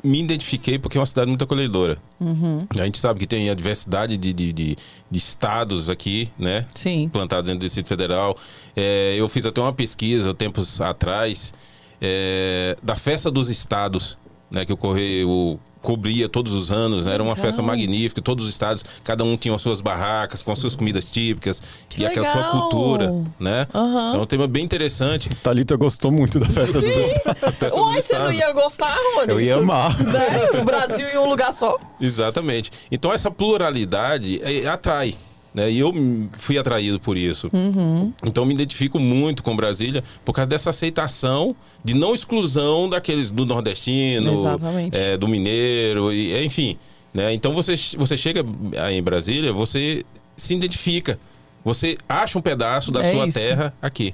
me 0.08 0.20
identifiquei 0.20 0.80
porque 0.80 0.98
é 0.98 1.02
uma 1.02 1.06
cidade 1.06 1.28
muito 1.28 1.44
acolhedora. 1.44 1.98
Uhum. 2.20 2.60
A 2.70 2.86
gente 2.86 2.98
sabe 2.98 3.20
que 3.20 3.28
tem 3.28 3.50
a 3.50 3.54
diversidade 3.54 4.18
de, 4.18 4.34
de, 4.34 4.54
de, 4.54 4.78
de 5.12 5.18
estados 5.18 5.90
aqui, 5.90 6.30
né? 6.40 6.66
Sim. 6.74 7.10
Plantados 7.10 7.46
dentro 7.46 7.60
do 7.60 7.66
Distrito 7.66 7.88
Federal. 7.88 8.38
É, 8.76 9.16
eu 9.18 9.28
fiz 9.28 9.46
até 9.46 9.60
uma 9.60 9.74
pesquisa 9.74 10.34
tempos 10.34 10.80
atrás 10.80 11.54
é, 12.02 12.78
da 12.82 12.96
festa 12.96 13.30
dos 13.30 13.50
estados, 13.50 14.18
né? 14.50 14.66
Que 14.66 14.74
o 14.74 14.78
Correio 14.78 15.60
cobria 15.82 16.28
todos 16.28 16.52
os 16.54 16.70
anos, 16.72 17.06
né? 17.06 17.14
Era 17.14 17.24
uma 17.24 17.32
Legal. 17.34 17.46
festa 17.46 17.62
magnífica, 17.62 18.22
todos 18.22 18.46
os 18.46 18.52
estados, 18.52 18.84
cada 19.04 19.24
um 19.24 19.38
tinha 19.38 19.54
as 19.56 19.62
suas 19.62 19.80
barracas 19.80 20.42
com 20.42 20.52
as 20.52 20.60
suas 20.60 20.76
comidas 20.76 21.10
típicas 21.10 21.62
Que 21.88 22.02
e 22.02 22.06
aquela 22.06 22.26
sua 22.26 22.42
legal! 22.42 22.52
cultura, 22.62 23.14
né? 23.40 23.68
Aham. 23.74 24.16
É 24.16 24.18
um 24.18 24.26
tema 24.26 24.48
bem 24.48 24.66
interessante. 24.66 25.30
Thalita 25.36 25.76
gostou 25.78 26.12
muito 26.12 26.40
da 26.40 26.46
festa 26.48 26.80
dos 26.82 26.90
estados. 26.90 27.72
Uai, 27.78 28.02
você 28.02 28.18
não 28.18 28.34
ia 28.34 28.52
gostar, 28.52 28.98
Rony? 29.16 29.32
Eu 29.32 29.40
ia 29.40 29.56
amar. 29.56 29.98
Né? 30.04 30.60
O 30.60 30.66
Brasil 30.66 31.08
em 31.08 31.18
um 31.18 31.30
lugar 31.30 31.54
só. 31.54 31.78
Exatamente. 32.02 32.72
Então 32.92 33.14
essa 33.14 33.32
pluralidade 33.32 34.42
é, 34.44 34.68
atrai. 34.68 35.16
Né? 35.58 35.72
E 35.72 35.80
eu 35.80 35.92
fui 36.34 36.56
atraído 36.56 37.00
por 37.00 37.18
isso. 37.18 37.50
Uhum. 37.52 38.14
Então 38.24 38.46
me 38.46 38.54
identifico 38.54 39.00
muito 39.00 39.42
com 39.42 39.56
Brasília 39.56 40.04
por 40.24 40.32
causa 40.32 40.48
dessa 40.48 40.70
aceitação 40.70 41.56
de 41.84 41.96
não 41.96 42.14
exclusão 42.14 42.88
daqueles 42.88 43.32
do 43.32 43.44
nordestino, 43.44 44.44
é, 44.92 45.18
do 45.18 45.28
mineiro, 45.28 46.14
e, 46.14 46.46
enfim. 46.46 46.78
Né? 47.12 47.34
Então 47.34 47.54
você, 47.56 47.74
você 47.98 48.16
chega 48.16 48.46
aí 48.80 48.98
em 48.98 49.02
Brasília, 49.02 49.52
você 49.52 50.06
se 50.36 50.54
identifica. 50.54 51.18
Você 51.66 51.98
acha 52.08 52.38
um 52.38 52.42
pedaço 52.42 52.92
da 52.92 53.04
É 53.04 53.12
sua 53.12 53.28
isso. 53.28 53.40
terra 53.40 53.74
aqui. 53.82 54.14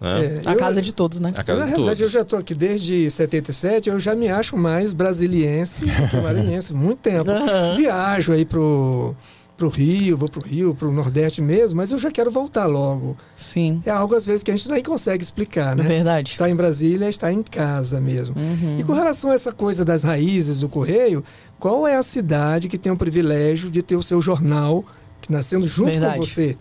Né? 0.00 0.40
É, 0.44 0.48
A 0.48 0.52
eu- 0.54 0.58
casa 0.58 0.82
de 0.82 0.92
todos, 0.92 1.20
né? 1.20 1.32
A 1.36 1.40
Eu, 1.40 1.44
casa 1.44 1.60
na 1.60 1.66
de 1.66 1.70
realidade, 1.70 2.02
eu 2.02 2.08
já 2.08 2.22
estou 2.22 2.36
aqui 2.40 2.52
desde 2.52 3.08
77, 3.08 3.90
eu 3.90 4.00
já 4.00 4.12
me 4.16 4.28
acho 4.28 4.56
mais 4.56 4.92
brasiliense 4.92 5.86
do 5.86 6.08
que 6.08 6.16
maranhense, 6.16 6.74
muito 6.74 6.98
tempo. 6.98 7.30
Aham. 7.30 7.76
Viajo 7.76 8.32
aí 8.32 8.44
pro, 8.44 9.14
pro 9.56 9.68
Rio, 9.68 10.16
vou 10.16 10.28
pro 10.28 10.44
Rio, 10.44 10.74
pro 10.74 10.90
Nordeste 10.90 11.40
mesmo, 11.40 11.76
mas 11.76 11.92
eu 11.92 11.98
já 11.98 12.10
quero 12.10 12.30
voltar 12.30 12.66
logo. 12.66 13.16
Sim. 13.36 13.80
É 13.86 13.90
algo, 13.90 14.14
às 14.14 14.26
vezes, 14.26 14.42
que 14.42 14.50
a 14.50 14.56
gente 14.56 14.68
nem 14.68 14.82
consegue 14.82 15.22
explicar, 15.22 15.76
né? 15.76 15.84
Verdade. 15.84 16.30
Estar 16.30 16.50
em 16.50 16.56
Brasília 16.56 17.06
é 17.06 17.08
estar 17.08 17.32
em 17.32 17.42
casa 17.42 18.00
mesmo. 18.00 18.34
Uhum. 18.36 18.80
E 18.80 18.84
com 18.84 18.92
relação 18.92 19.30
a 19.30 19.34
essa 19.34 19.52
coisa 19.52 19.84
das 19.84 20.02
raízes 20.02 20.58
do 20.58 20.68
Correio, 20.68 21.22
qual 21.58 21.86
é 21.86 21.96
a 21.96 22.02
cidade 22.02 22.68
que 22.68 22.76
tem 22.76 22.90
o 22.90 22.96
privilégio 22.96 23.70
de 23.70 23.80
ter 23.80 23.94
o 23.96 24.02
seu 24.02 24.20
jornal, 24.20 24.84
que 25.20 25.30
nascendo 25.32 25.66
junto 25.68 25.90
Verdade. 25.92 26.18
com 26.18 26.26
você, 26.26 26.56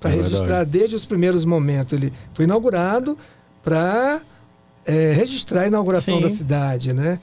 para 0.00 0.12
É 0.12 0.16
registrar 0.16 0.40
verdade. 0.46 0.70
desde 0.70 0.96
os 0.96 1.04
primeiros 1.04 1.44
momentos? 1.44 1.92
Ele 1.92 2.12
foi 2.32 2.46
inaugurado 2.46 3.16
para 3.62 4.20
registrar 5.14 5.62
a 5.62 5.66
inauguração 5.66 6.16
Sim. 6.16 6.22
da 6.22 6.28
cidade, 6.30 6.94
né? 6.94 7.18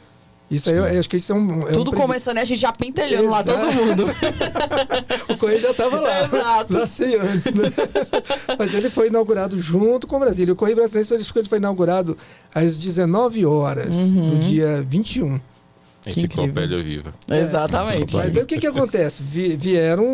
Isso 0.49 0.69
aí, 0.69 0.75
eu, 0.75 0.85
eu 0.85 0.99
acho 0.99 1.09
que 1.09 1.17
isso 1.17 1.31
é 1.31 1.35
um. 1.35 1.49
é 1.49 1.53
um 1.55 1.59
Tudo 1.73 1.89
privi- 1.91 2.05
começando, 2.05 2.35
né? 2.35 2.41
a 2.41 2.45
gente 2.45 2.59
já 2.59 2.71
pentelhando 2.71 3.29
lá 3.29 3.43
todo 3.43 3.71
mundo. 3.71 4.05
O 5.29 5.37
Correio 5.37 5.59
já 5.59 5.71
estava 5.71 5.99
lá. 5.99 6.21
Exato. 6.23 6.73
Nasci 6.73 7.15
antes, 7.17 7.45
né? 7.53 7.71
Mas 8.57 8.73
ele 8.73 8.89
foi 8.89 9.07
inaugurado 9.07 9.59
junto 9.59 10.05
com 10.07 10.19
Brasília. 10.19 10.53
O 10.53 10.55
Correio 10.55 10.77
Brasileiro 10.77 11.13
ele 11.13 11.47
foi- 11.47 11.57
inaugurado 11.57 12.17
às 12.53 12.77
19 12.77 13.45
horas 13.45 13.95
Uhum. 13.97 14.29
do 14.31 14.39
dia 14.39 14.81
21. 14.87 15.39
Enciclopédia 16.07 16.81
viva. 16.83 17.11
Exatamente. 17.29 18.15
Mas 18.15 18.37
aí 18.37 18.43
o 18.43 18.45
que, 18.45 18.59
que 18.59 18.67
acontece? 18.67 19.23
Vi- 19.23 19.55
vieram 19.55 20.05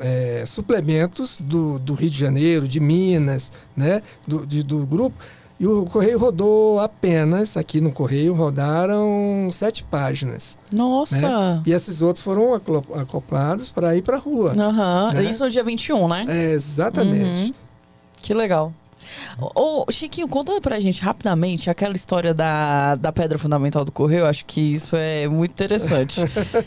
é, 0.00 0.44
suplementos 0.46 1.36
do, 1.38 1.78
do 1.78 1.92
Rio 1.92 2.08
de 2.10 2.16
Janeiro, 2.18 2.66
de 2.66 2.80
Minas, 2.80 3.52
né? 3.76 4.02
Do, 4.26 4.46
de- 4.46 4.62
do 4.62 4.78
grupo. 4.86 5.16
E 5.60 5.66
o 5.66 5.84
Correio 5.84 6.18
rodou 6.18 6.80
apenas, 6.80 7.54
aqui 7.54 7.82
no 7.82 7.92
Correio, 7.92 8.32
rodaram 8.32 9.46
sete 9.52 9.84
páginas. 9.84 10.56
Nossa. 10.72 11.20
Né? 11.20 11.62
E 11.66 11.72
esses 11.72 12.00
outros 12.00 12.24
foram 12.24 12.54
acoplados 12.98 13.68
para 13.68 13.94
ir 13.94 14.00
para 14.00 14.16
a 14.16 14.18
rua. 14.18 14.54
Aham. 14.58 15.12
Né? 15.12 15.24
Isso 15.24 15.44
no 15.44 15.50
dia 15.50 15.62
21, 15.62 16.08
né? 16.08 16.24
É, 16.26 16.52
exatamente. 16.52 17.48
Uhum. 17.48 17.54
Que 18.22 18.32
legal. 18.32 18.72
Ô, 19.54 19.84
Chiquinho, 19.90 20.26
conta 20.28 20.58
pra 20.62 20.80
gente 20.80 21.02
rapidamente 21.02 21.68
aquela 21.68 21.94
história 21.94 22.32
da, 22.32 22.94
da 22.94 23.12
pedra 23.12 23.36
fundamental 23.36 23.84
do 23.84 23.92
Correio. 23.92 24.24
Acho 24.24 24.46
que 24.46 24.62
isso 24.62 24.96
é 24.96 25.28
muito 25.28 25.50
interessante. 25.50 26.22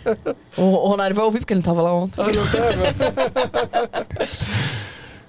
o, 0.55 0.87
Ronário 0.87 1.15
vai 1.15 1.25
ouvir 1.25 1.39
porque 1.39 1.53
ele 1.55 1.63
tava 1.63 1.81
lá 1.81 1.91
ontem. 1.91 2.21
Ah, 2.21 2.27
não 2.27 2.45
tava? 2.45 4.05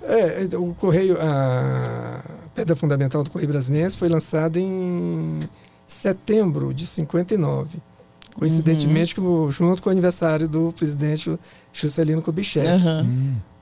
é, 0.52 0.54
o 0.54 0.74
Correio, 0.74 1.16
a 1.18 2.43
Pedra 2.54 2.76
Fundamental 2.76 3.22
do 3.22 3.30
Correio 3.30 3.50
Brasiliense 3.50 3.98
foi 3.98 4.08
lançada 4.08 4.58
em 4.60 5.40
setembro 5.86 6.72
de 6.72 6.86
59. 6.86 7.78
Coincidentemente, 8.34 9.14
com- 9.14 9.50
junto 9.50 9.82
com 9.82 9.88
o 9.88 9.92
aniversário 9.92 10.48
do 10.48 10.72
presidente 10.72 11.38
Juscelino 11.72 12.20
Kubitschek. 12.22 12.66
Aham. 12.66 13.06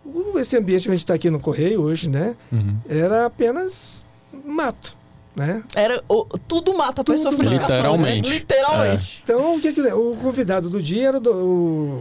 O- 0.05 0.39
Esse 0.39 0.57
ambiente 0.57 0.83
que 0.85 0.89
a 0.89 0.93
gente 0.93 1.01
está 1.01 1.15
aqui 1.15 1.31
no 1.31 1.39
Correio 1.39 1.81
hoje, 1.83 2.09
né? 2.09 2.35
Uhum. 2.51 2.77
Era 2.89 3.27
apenas 3.27 4.05
mato. 4.47 4.97
Né? 5.35 5.63
Era 5.75 6.03
o- 6.09 6.25
tudo 6.47 6.77
mata 6.77 7.01
a 7.01 7.05
pessoa 7.05 7.31
Tudo 7.35 7.45
mata. 7.45 7.57
Literalmente. 7.59 8.29
Né? 8.31 8.37
Literalmente. 8.37 9.21
Então, 9.25 9.57
o, 9.57 9.61
que 9.61 9.73
que- 9.73 9.81
o 9.81 10.17
convidado 10.21 10.69
do 10.69 10.83
dia 10.83 11.09
era 11.09 11.17
o, 11.17 11.21
do- 11.21 11.33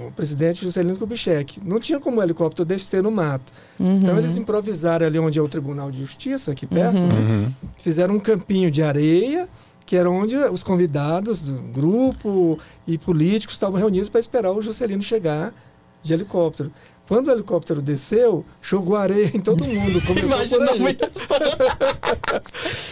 o 0.08 0.14
presidente 0.16 0.62
Juscelino 0.62 0.98
Kubitschek. 0.98 1.62
Não 1.64 1.80
tinha 1.80 2.00
como 2.00 2.20
o 2.20 2.24
helicóptero 2.24 2.66
descer 2.66 3.02
no 3.02 3.10
mato. 3.12 3.52
Uhum. 3.80 3.94
Então, 3.94 4.18
eles 4.18 4.36
improvisaram 4.38 5.06
ali 5.06 5.18
onde 5.18 5.40
é 5.40 5.42
o 5.42 5.48
Tribunal 5.48 5.90
de 5.92 6.00
Justiça, 6.02 6.52
aqui 6.52 6.66
perto, 6.66 6.98
Uhum. 7.00 7.08
né? 7.08 7.16
Uhum. 7.20 7.52
fizeram 7.80 8.16
um 8.16 8.20
campinho 8.20 8.70
de 8.70 8.84
areia, 8.84 9.48
que 9.86 9.96
era 9.96 10.10
onde 10.10 10.36
os 10.36 10.64
convidados 10.64 11.44
do 11.44 11.54
grupo 11.72 12.60
e 12.88 12.98
políticos 12.98 13.56
estavam 13.56 13.78
reunidos 13.80 14.10
para 14.10 14.20
esperar 14.20 14.52
o 14.52 14.62
Juscelino 14.62 15.02
chegar 15.02 15.54
de 16.02 16.14
helicóptero. 16.14 16.72
Quando 17.12 17.28
o 17.28 17.32
helicóptero 17.32 17.82
desceu, 17.82 18.46
jogou 18.62 18.96
areia 18.96 19.30
em 19.34 19.42
todo 19.42 19.66
mundo. 19.66 20.00
Começou 20.08 20.30
Imagina 20.30 20.72
humilhação. 20.72 21.38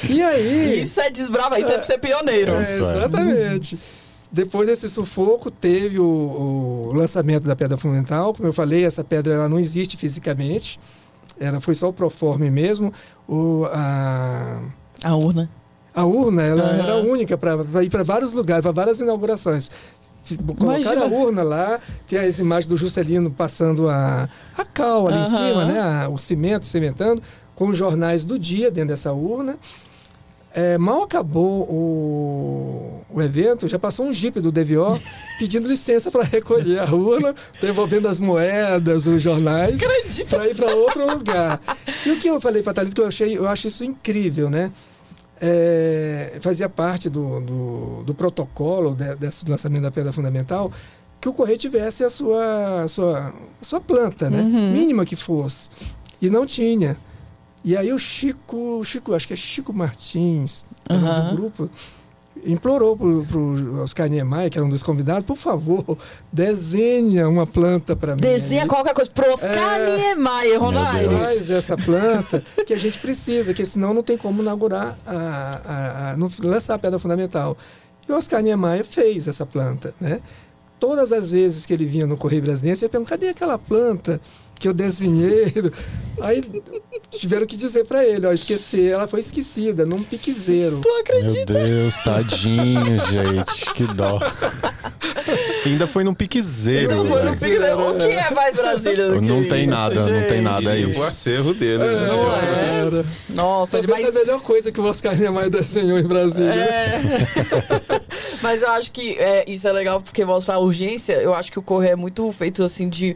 E 0.09 0.21
aí... 0.21 0.81
Isso 0.81 0.99
é 0.99 1.09
desbrava, 1.09 1.57
isso 1.57 1.69
é 1.69 1.75
pra 1.77 1.83
ser 1.83 1.99
pioneiro. 1.99 2.51
É, 2.51 2.63
Isso 2.63 2.83
é. 2.83 2.97
exatamente. 2.97 3.79
Depois 4.29 4.67
desse 4.67 4.89
sufoco, 4.89 5.49
teve 5.49 5.99
o, 5.99 6.03
o 6.89 6.91
lançamento 6.93 7.47
da 7.47 7.55
pedra 7.55 7.77
fundamental. 7.77 8.33
Como 8.33 8.45
eu 8.49 8.51
falei, 8.51 8.83
essa 8.83 9.05
pedra 9.05 9.35
ela 9.35 9.47
não 9.47 9.57
existe 9.57 9.95
fisicamente. 9.95 10.77
Ela 11.39 11.61
foi 11.61 11.73
só 11.73 11.87
o 11.87 11.93
proforme 11.93 12.51
mesmo. 12.51 12.93
O, 13.25 13.63
a, 13.71 14.63
A 15.01 15.15
urna. 15.15 15.49
a 15.95 16.03
urna 16.03 16.41
ela 16.43 16.63
Aham. 16.63 16.83
era 16.83 16.95
única 16.97 17.37
para 17.37 17.85
ir 17.85 17.89
para 17.89 18.03
vários 18.03 18.33
lugares, 18.33 18.63
para 18.63 18.73
várias 18.73 18.99
inaugurações. 18.99 19.71
Colocaram 20.37 20.79
Imagina. 20.79 21.03
a 21.05 21.07
urna 21.07 21.43
lá, 21.43 21.79
tem 22.07 22.19
as 22.19 22.39
imagens 22.39 22.67
do 22.67 22.77
Juscelino 22.77 23.29
passando 23.31 23.89
a, 23.89 24.29
a 24.57 24.65
cal 24.65 25.07
ali 25.07 25.17
em 25.17 25.21
Aham. 25.21 25.47
cima, 25.49 25.65
né? 25.65 25.79
a- 25.79 26.09
o 26.09 26.17
cimento 26.17 26.65
cimentando, 26.65 27.21
com 27.55 27.67
os 27.67 27.77
jornais 27.77 28.23
do 28.23 28.37
dia 28.39 28.71
dentro 28.71 28.89
dessa 28.89 29.11
urna. 29.13 29.57
É, 30.51 30.79
mal 30.79 31.03
acabou 31.03 31.61
o, 31.69 33.01
o 33.13 33.21
evento, 33.21 33.67
já 33.67 33.77
passou 33.77 34.07
um 34.07 34.11
jipe 34.11 34.39
do 34.41 34.51
DVO 34.51 34.99
pedindo 35.37 35.67
licença 35.67 36.09
para 36.09 36.23
recolher 36.23 36.79
a 36.79 36.91
urna, 36.93 37.35
devolvendo 37.61 38.07
as 38.07 38.19
moedas, 38.19 39.05
os 39.05 39.21
jornais, 39.21 39.79
para 40.27 40.47
ir 40.47 40.55
para 40.55 40.73
outro 40.73 41.05
lugar. 41.17 41.61
E 42.03 42.09
o 42.11 42.17
que 42.17 42.27
eu 42.29 42.41
falei 42.41 42.63
para 42.63 42.73
Thalita, 42.73 42.95
que 42.95 43.01
eu 43.01 43.07
achei, 43.07 43.37
eu 43.37 43.47
acho 43.47 43.67
isso 43.67 43.83
incrível, 43.83 44.49
né? 44.49 44.71
É, 45.41 46.37
fazia 46.41 46.67
parte 46.67 47.09
do, 47.09 47.39
do, 47.39 48.03
do 48.03 48.13
protocolo 48.13 48.93
de- 48.95 49.15
desse 49.15 49.49
lançamento 49.49 49.83
da 49.83 49.91
pedra 49.91 50.11
fundamental 50.11 50.71
que 51.21 51.27
o 51.29 51.33
correio 51.33 51.57
tivesse 51.57 52.03
a 52.03 52.09
sua, 52.09 52.83
a 52.83 52.87
sua, 52.87 53.33
a 53.61 53.63
sua 53.65 53.79
planta, 53.81 54.29
né? 54.29 54.41
Uhum. 54.41 54.71
Mínima 54.71 55.05
que 55.05 55.15
fosse. 55.15 55.69
E 56.21 56.29
não 56.29 56.45
tinha. 56.45 56.97
E 57.63 57.75
aí 57.75 57.91
o 57.91 57.99
Chico, 57.99 58.81
Chico, 58.85 59.13
acho 59.13 59.27
que 59.27 59.33
é 59.33 59.35
Chico 59.37 59.73
Martins, 59.73 60.65
um 60.89 60.95
Aham. 60.95 61.29
do 61.31 61.35
grupo, 61.35 61.69
implorou 62.45 62.95
para 62.97 63.37
o 63.37 63.81
Oscar 63.81 64.07
Niemeyer, 64.09 64.49
que 64.49 64.57
era 64.57 64.65
um 64.65 64.69
dos 64.69 64.83
convidados, 64.83 65.23
por 65.23 65.37
favor, 65.37 65.97
desenha 66.31 67.27
uma 67.27 67.45
planta 67.45 67.95
para 67.95 68.15
mim. 68.15 68.21
Desenha 68.21 68.63
aí. 68.63 68.67
qualquer 68.67 68.93
coisa 68.93 69.11
pro 69.11 69.31
Oscar 69.31 69.79
É. 69.79 69.95
Niemeyer, 69.95 70.59
Ronaldo. 70.59 71.21
Faz 71.21 71.49
essa 71.49 71.77
planta 71.77 72.43
que 72.65 72.73
a 72.73 72.77
gente 72.77 72.99
precisa, 72.99 73.53
que 73.53 73.65
senão 73.65 73.93
não 73.93 74.03
tem 74.03 74.17
como 74.17 74.41
inaugurar, 74.41 74.97
a, 75.05 75.61
a, 75.65 76.11
a, 76.11 76.17
não 76.17 76.29
lançar 76.43 76.75
a 76.75 76.79
pedra 76.79 76.99
fundamental. 76.99 77.57
E 78.07 78.11
o 78.11 78.15
Oscar 78.15 78.41
Niemeyer 78.41 78.83
fez 78.85 79.27
essa 79.27 79.45
planta, 79.45 79.93
né? 79.99 80.19
Todas 80.79 81.11
as 81.11 81.31
vezes 81.31 81.65
que 81.65 81.73
ele 81.73 81.85
vinha 81.85 82.07
no 82.07 82.15
Correio 82.15 82.41
Brasileiro, 82.41 82.79
ele 82.79 82.89
perguntava, 82.89 83.19
cadê 83.19 83.29
aquela 83.29 83.57
planta 83.59 84.21
que 84.59 84.67
eu 84.67 84.73
desenhei? 84.73 85.53
Aí 86.21 86.43
tiveram 87.11 87.45
que 87.47 87.55
dizer 87.55 87.85
para 87.85 88.05
ele, 88.05 88.27
ó, 88.27 88.33
esquecer, 88.33 88.91
ela 88.91 89.07
foi 89.07 89.21
esquecida, 89.21 89.85
num 89.85 90.03
piquezeiro. 90.03 90.81
Meu 91.23 91.45
Deus, 91.45 91.95
tadinho, 92.03 92.99
gente. 93.09 93.73
Que 93.73 93.85
dó. 93.87 94.19
Ainda 95.65 95.87
foi 95.87 96.03
num 96.03 96.13
piquezeiro. 96.13 96.93
Não, 96.93 97.05
foi 97.05 97.23
no 97.23 97.33
velho. 97.33 97.55
Pique- 97.55 97.79
O 97.79 97.97
que 97.97 98.03
é 98.15 98.31
mais 98.31 98.55
Brasília 98.55 99.07
do 99.07 99.19
que 99.21 99.27
Não 99.27 99.47
tem 99.47 99.61
isso, 99.61 99.69
nada, 99.69 99.95
não 100.01 100.19
tem 100.27 100.29
gente? 100.29 100.41
nada, 100.41 100.75
é 100.75 100.79
isso. 100.81 100.99
o 100.99 101.03
acervo 101.03 101.53
dele. 101.53 101.77
né? 101.85 102.07
Não 102.07 102.35
é? 102.35 102.85
Era. 102.87 103.05
Nossa, 103.29 103.77
Talvez 103.81 104.01
mas... 104.07 104.15
a 104.15 104.19
melhor 104.19 104.41
coisa 104.41 104.71
que 104.71 104.81
o 104.81 104.85
Oscar 104.85 105.15
Niemeyer 105.15 105.49
desenhou 105.49 105.97
em 105.97 106.03
Brasília. 106.03 106.51
É. 106.53 107.01
Mas 108.41 108.61
eu 108.61 108.69
acho 108.71 108.91
que 108.91 109.13
é, 109.19 109.43
isso 109.47 109.67
é 109.67 109.71
legal 109.71 110.01
porque 110.01 110.23
mostra 110.25 110.55
a 110.55 110.59
urgência. 110.59 111.13
Eu 111.13 111.33
acho 111.33 111.51
que 111.51 111.59
o 111.59 111.61
Correio 111.61 111.93
é 111.93 111.95
muito 111.95 112.29
feito 112.31 112.63
assim 112.63 112.87
de. 112.89 113.15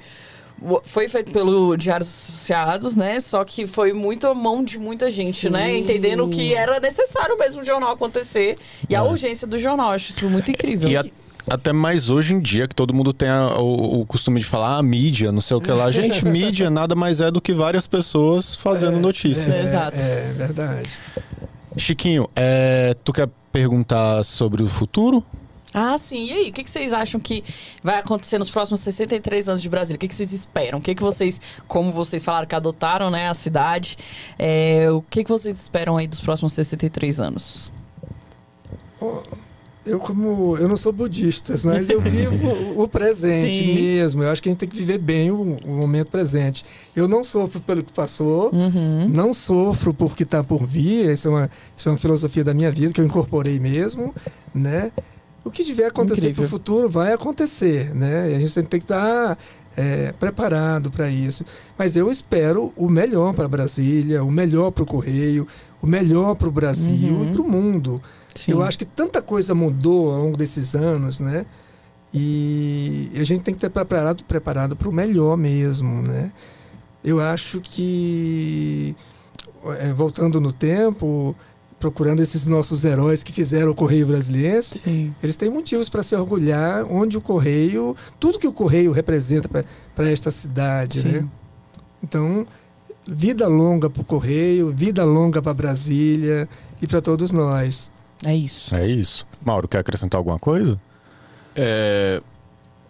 Foi 0.86 1.08
feito 1.10 1.32
pelo 1.32 1.76
Diários 1.76 2.08
Associados, 2.10 2.96
né? 2.96 3.20
Só 3.20 3.44
que 3.44 3.68
foi 3.68 3.92
muito 3.94 4.28
a 4.28 4.34
mão 4.34 4.64
de 4.64 4.78
muita 4.80 5.10
gente, 5.12 5.50
né? 5.50 5.68
Sim. 5.70 5.78
Entendendo 5.80 6.28
que 6.30 6.54
era 6.54 6.80
necessário 6.80 7.38
mesmo 7.38 7.62
o 7.62 7.66
jornal 7.66 7.92
acontecer. 7.92 8.56
E 8.90 8.96
a 8.96 9.00
É. 9.00 9.02
urgência 9.02 9.46
do 9.48 9.60
jornal. 9.60 9.92
Acho 9.92 10.12
isso 10.12 10.30
muito 10.30 10.50
incrível. 10.52 10.90
E 10.90 10.96
a- 10.98 11.04
até 11.50 11.74
mais 11.74 12.10
hoje 12.10 12.34
em 12.34 12.40
dia, 12.40 12.68
que 12.70 12.74
todo 12.76 12.94
mundo 12.94 13.12
tem 13.12 13.28
a- 13.28 13.58
o, 13.60 14.02
o 14.02 14.06
costume 14.06 14.40
de 14.40 14.46
falar, 14.46 14.78
ah, 14.78 14.84
mídia, 14.84 15.32
não 15.32 15.42
sei 15.42 15.58
o 15.58 15.62
que 15.62 15.70
lá. 15.72 15.92
Gente, 15.92 16.24
mídia 16.26 16.70
nada 16.70 16.96
mais 16.96 17.20
é 17.20 17.30
do 17.30 17.42
que 17.42 17.52
várias 17.54 17.86
pessoas 17.88 18.56
fazendo 18.56 19.00
notícia. 19.00 19.52
É. 19.52 19.64
Exato. 19.64 19.98
É, 20.00 20.34
verdade. 20.38 20.98
Chiquinho, 21.78 22.30
é, 22.36 22.96
tu 23.04 23.12
quer 23.12 23.28
perguntar 23.52 24.24
sobre 24.24 24.64
o 24.64 24.68
futuro? 24.68 25.24
Ah, 25.74 25.98
sim. 25.98 26.28
E 26.28 26.32
aí, 26.34 26.50
o 26.50 26.54
que, 26.54 26.64
que 26.64 26.70
vocês 26.70 26.94
acham 26.94 27.20
que 27.20 27.44
vai 27.84 27.98
acontecer 27.98 28.38
nos 28.38 28.50
próximos 28.50 28.82
63 28.82 29.50
anos 29.50 29.62
de 29.62 29.70
Brasília? 29.70 29.96
O 29.96 30.00
que, 30.00 30.08
que 30.08 30.14
vocês 30.16 30.32
esperam? 30.32 30.80
O 30.80 30.82
que, 30.82 30.94
que 30.94 31.02
vocês, 31.02 31.42
como 31.68 31.92
vocês 31.92 32.24
falaram 32.24 32.48
que 32.48 32.56
adotaram 32.56 33.10
né, 33.10 33.28
a 33.30 33.34
cidade, 33.34 33.98
é, 34.38 34.90
o 34.92 35.02
que, 35.02 35.24
que 35.24 35.30
vocês 35.32 35.60
esperam 35.60 35.98
aí 35.98 36.08
dos 36.08 36.22
próximos 36.22 36.54
63 36.54 37.20
anos? 37.20 37.72
Eu 39.86 40.00
como 40.00 40.56
eu 40.56 40.66
não 40.70 40.78
sou 40.78 40.94
budista, 40.94 41.56
mas 41.66 41.90
eu 41.90 42.00
vivo 42.00 42.48
o- 42.82 42.88
presente 42.88 43.66
Sim. 43.66 43.74
mesmo. 43.76 44.24
Eu 44.24 44.30
acho 44.30 44.42
que 44.42 44.48
a 44.48 44.52
gente 44.54 44.60
tem 44.60 44.70
que 44.70 44.78
viver 44.78 44.98
bem 44.98 45.30
o, 45.30 45.58
o 45.66 45.68
momento 45.72 46.08
presente. 46.08 46.64
Eu 46.96 47.06
não 47.06 47.22
sofro 47.22 47.60
pelo 47.60 47.84
que 47.84 47.92
passou, 47.92 48.50
Uhum. 48.54 49.10
não 49.10 49.34
sofro 49.34 49.94
por 49.94 50.16
que 50.16 50.24
está 50.24 50.42
por 50.42 50.66
vir. 50.66 51.10
Isso 51.12 51.28
é, 51.28 51.32
uma, 51.32 51.50
isso 51.76 51.90
é 51.90 51.92
uma 51.92 51.98
filosofia 51.98 52.46
da 52.46 52.54
minha 52.54 52.72
vida 52.72 52.94
que 52.94 53.02
eu 53.02 53.06
incorporei 53.06 53.60
mesmo, 53.60 54.16
né? 54.56 54.90
O 55.46 55.52
que 55.52 55.64
tiver 55.64 55.88
acontecer 55.88 56.30
Incrível. 56.30 56.44
para 56.44 56.46
o 56.46 56.50
futuro 56.50 56.90
vai 56.90 57.12
acontecer, 57.14 57.94
né? 57.94 58.32
E 58.32 58.36
a 58.36 58.40
gente 58.40 58.54
tem 58.68 58.80
que 58.80 58.86
estar 58.86 59.38
é, 59.76 60.12
preparado 60.14 60.90
para 60.90 61.10
isso. 61.10 61.44
Mas 61.78 61.96
eu 61.96 62.10
espero 62.10 62.72
o 62.78 62.90
melhor 62.90 63.34
para 63.34 63.48
Brasília, 63.48 64.24
o 64.24 64.32
melhor 64.32 64.72
para 64.72 64.84
o 64.84 64.86
Correio, 64.86 65.46
o 65.82 65.88
melhor 65.88 66.36
para 66.36 66.48
o 66.48 66.52
Brasil 66.52 67.14
Uhum. 67.14 67.30
e 67.30 67.34
para 67.34 67.42
o 67.42 67.48
mundo. 67.50 68.02
Sim. 68.34 68.54
Eu 68.54 68.64
acho 68.64 68.78
que 68.78 68.86
tanta 68.86 69.22
coisa 69.22 69.54
mudou 69.54 70.14
ao 70.14 70.22
longo 70.22 70.38
desses 70.38 70.74
anos, 70.76 71.20
né? 71.20 71.46
E 72.14 73.12
a 73.16 73.24
gente 73.24 73.42
tem 73.42 73.54
que 73.54 73.58
estar 73.58 73.70
preparado 73.70 74.24
preparado 74.24 74.76
para 74.76 74.88
o 74.88 74.92
melhor 74.94 75.36
mesmo, 75.36 76.02
né? 76.02 76.32
Eu 77.04 77.20
acho 77.20 77.60
que 77.60 78.96
eh, 79.66 79.92
voltando 79.94 80.40
no 80.40 80.54
tempo, 80.54 81.36
procurando 81.84 82.22
esses 82.22 82.46
nossos 82.46 82.86
heróis 82.86 83.24
que 83.24 83.34
fizeram 83.34 83.72
o 83.72 83.76
Correio 83.76 84.08
Brasiliense, 84.08 84.80
Sim. 84.80 85.14
eles 85.22 85.36
têm 85.36 85.50
motivos 85.50 85.90
para 85.90 86.02
se 86.02 86.16
orgulhar 86.16 86.86
onde 86.90 87.18
o 87.18 87.22
Correio, 87.22 87.94
tudo 88.18 88.40
que 88.40 88.48
o 88.48 88.54
Correio 88.54 88.94
representa 88.94 89.50
para 89.50 90.10
esta 90.10 90.32
cidade, 90.32 91.02
Sim. 91.02 91.10
né? 91.10 91.28
Então, 92.02 92.48
vida 93.06 93.50
longa 93.50 93.90
para 93.90 94.02
o 94.02 94.06
Correio, 94.06 94.72
vida 94.74 95.04
longa 95.04 95.42
para 95.42 95.54
Brasília 95.54 96.48
e 96.82 96.88
para 96.88 97.02
todos 97.02 97.34
nós. 97.34 97.92
É 98.26 98.34
isso. 98.34 98.74
É 98.74 98.88
isso. 98.88 99.28
Mauro, 99.44 99.68
quer 99.68 99.80
acrescentar 99.80 100.18
alguma 100.18 100.40
coisa? 100.40 100.80
É, 101.54 102.22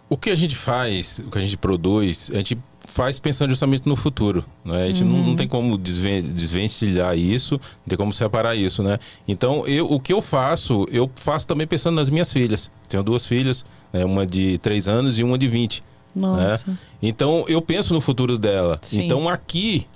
o 0.08 0.16
que 0.16 0.30
a 0.30 0.36
gente 0.36 0.54
faz, 0.54 1.18
o 1.18 1.32
que 1.32 1.38
a 1.38 1.42
gente 1.42 1.58
produz, 1.58 2.30
a 2.32 2.36
gente 2.36 2.56
faz 2.86 3.18
pensando 3.18 3.50
justamente 3.50 3.88
no 3.88 3.96
futuro. 3.96 4.44
Né? 4.64 4.84
A 4.84 4.86
gente 4.88 5.04
não, 5.04 5.18
não 5.28 5.36
tem 5.36 5.48
como 5.48 5.76
desven 5.78 6.22
desvencilhar 6.22 7.16
isso, 7.18 7.54
não 7.54 7.88
tem 7.88 7.96
como 7.98 8.12
separar 8.12 8.54
isso, 8.54 8.82
né? 8.82 8.98
Então, 9.26 9.66
eu, 9.66 9.90
o 9.90 9.98
que 9.98 10.12
eu 10.12 10.20
faço, 10.22 10.86
eu 10.90 11.10
faço 11.16 11.46
também 11.46 11.66
pensando 11.66 11.96
nas 11.96 12.08
minhas 12.10 12.32
filhas. 12.32 12.70
Tenho 12.88 13.02
duas 13.02 13.24
filhas, 13.26 13.64
né? 13.92 14.04
uma 14.04 14.26
de 14.26 14.58
3 14.58 14.86
anos 14.88 15.18
e 15.18 15.24
uma 15.24 15.36
de 15.38 15.48
20. 15.48 15.82
Nossa. 16.14 16.78
Então, 17.02 17.44
eu 17.48 17.60
penso 17.60 17.92
no 17.92 18.00
futuro 18.00 18.38
dela. 18.38 18.78
Sim. 18.82 19.02
Então, 19.04 19.28
aqui, 19.28 19.86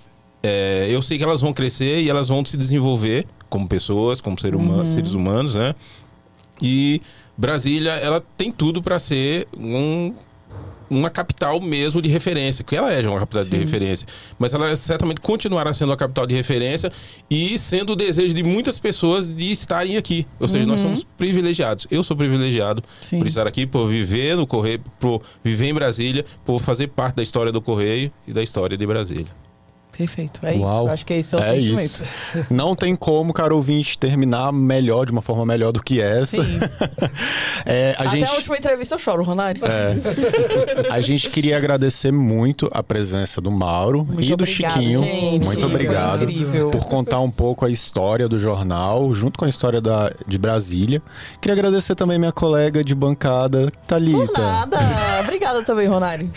é, 0.43 0.89
eu 0.91 1.01
sei 1.03 1.17
que 1.19 1.23
elas 1.25 1.41
vão 1.41 1.53
crescer 1.53 2.01
e 2.03 2.09
elas 2.11 2.29
vão 2.29 2.45
se 2.45 2.57
desenvolver 2.57 3.27
como 3.49 3.69
pessoas, 3.69 4.21
como 4.21 4.39
ser 4.41 4.55
huma- 4.55 4.85
seres 4.85 5.13
humanos, 5.13 5.55
né? 5.55 5.75
E 6.61 7.01
Brasília, 7.37 7.93
ela 7.93 8.21
tem 8.37 8.51
tudo 8.51 8.83
para 8.83 8.99
ser 8.99 9.47
um- 9.57 10.13
uma 10.91 11.11
capital 11.11 11.61
mesmo 11.61 12.01
de 12.01 12.09
referência, 12.09 12.65
que 12.65 12.77
ela 12.77 12.93
é 12.93 13.07
uma 13.09 13.21
capital 13.21 13.45
de 13.45 13.51
Sim. 13.51 13.59
referência, 13.59 14.07
mas 14.39 14.55
ela 14.55 14.75
certamente 14.77 15.21
continuará 15.21 15.73
sendo 15.75 15.91
uma 15.91 15.97
capital 15.97 16.27
de 16.27 16.35
referência 16.35 16.91
e 17.31 17.59
sendo 17.59 17.93
o 17.93 17.97
desejo 17.97 18.35
de 18.35 18.43
muitas 18.43 18.79
pessoas 18.79 19.29
de 19.29 19.51
estarem 19.51 19.97
aqui. 19.97 20.27
Ou 20.39 20.49
seja, 20.49 20.67
nós 20.67 20.81
somos 20.81 21.05
privilegiados. 21.05 21.87
Eu 21.91 22.03
sou 22.03 22.17
privilegiado 22.17 22.83
Sim. 23.01 23.19
por 23.19 23.27
estar 23.27 23.47
aqui, 23.47 23.67
por 23.67 23.87
viver 23.87 24.37
no 24.37 24.47
Correio, 24.47 24.81
por 24.99 25.23
viver 25.43 25.69
em 25.69 25.75
Brasília, 25.75 26.25
por 26.45 26.61
fazer 26.61 26.89
parte 26.89 27.17
da 27.17 27.23
história 27.23 27.53
do 27.53 27.61
Correio 27.61 28.13
e 28.27 28.33
da 28.33 28.43
história 28.43 28.77
de 28.77 28.87
Brasília. 28.87 29.48
Perfeito. 29.99 30.41
É 30.45 30.55
Uau. 30.55 30.85
isso. 30.85 30.93
Acho 30.93 31.07
que 31.07 31.15
esse 31.15 31.35
é 31.35 31.39
o 31.39 31.43
É 31.43 31.55
sentimento. 31.57 31.81
isso. 31.83 32.03
Não 32.49 32.77
tem 32.77 32.95
como, 32.95 33.33
caro 33.33 33.57
ouvinte, 33.57 33.99
terminar 33.99 34.53
melhor, 34.53 35.05
de 35.07 35.11
uma 35.13 35.21
forma 35.21 35.45
melhor 35.45 35.73
do 35.73 35.83
que 35.83 36.01
essa. 36.01 36.43
Sim. 36.45 36.59
É, 37.67 37.95
a 37.99 38.03
Até 38.05 38.11
gente... 38.21 38.31
a 38.31 38.35
última 38.35 38.57
entrevista 38.57 38.95
eu 38.95 38.99
choro, 38.99 39.23
Ronari. 39.23 39.61
É. 39.63 40.91
A 40.91 41.01
gente 41.01 41.29
queria 41.29 41.57
agradecer 41.57 42.11
muito 42.11 42.71
a 42.73 42.83
presença 42.83 43.41
do 43.43 43.51
Mauro 43.51 44.05
Muito 44.05 44.23
e 44.23 44.27
do 44.29 44.35
obrigada, 44.35 44.75
Chiquinho. 44.75 45.03
gente. 45.03 45.45
muito 45.45 45.67
obrigado 45.67 46.27
por 46.71 46.85
contar 46.89 47.21
um 47.21 47.31
pouco 47.31 47.67
a 47.67 47.71
história 47.71 48.27
do 48.29 48.39
jornal, 48.39 49.13
junto 49.15 49.39
com 49.39 49.45
a 49.45 49.49
história 49.49 49.81
da, 49.83 50.11
de 50.27 50.39
Brasília. 50.39 51.03
Queria 51.43 51.55
agradecer 51.55 51.95
também 51.95 52.19
minha 52.19 52.33
colega 52.33 52.83
de 52.83 52.95
bancada, 52.95 53.71
Por 53.71 53.87
Thalita. 53.87 54.41
nada. 54.41 54.79
Obrigada 55.39 55.63
também, 55.63 55.87
Ronari. 55.87 56.31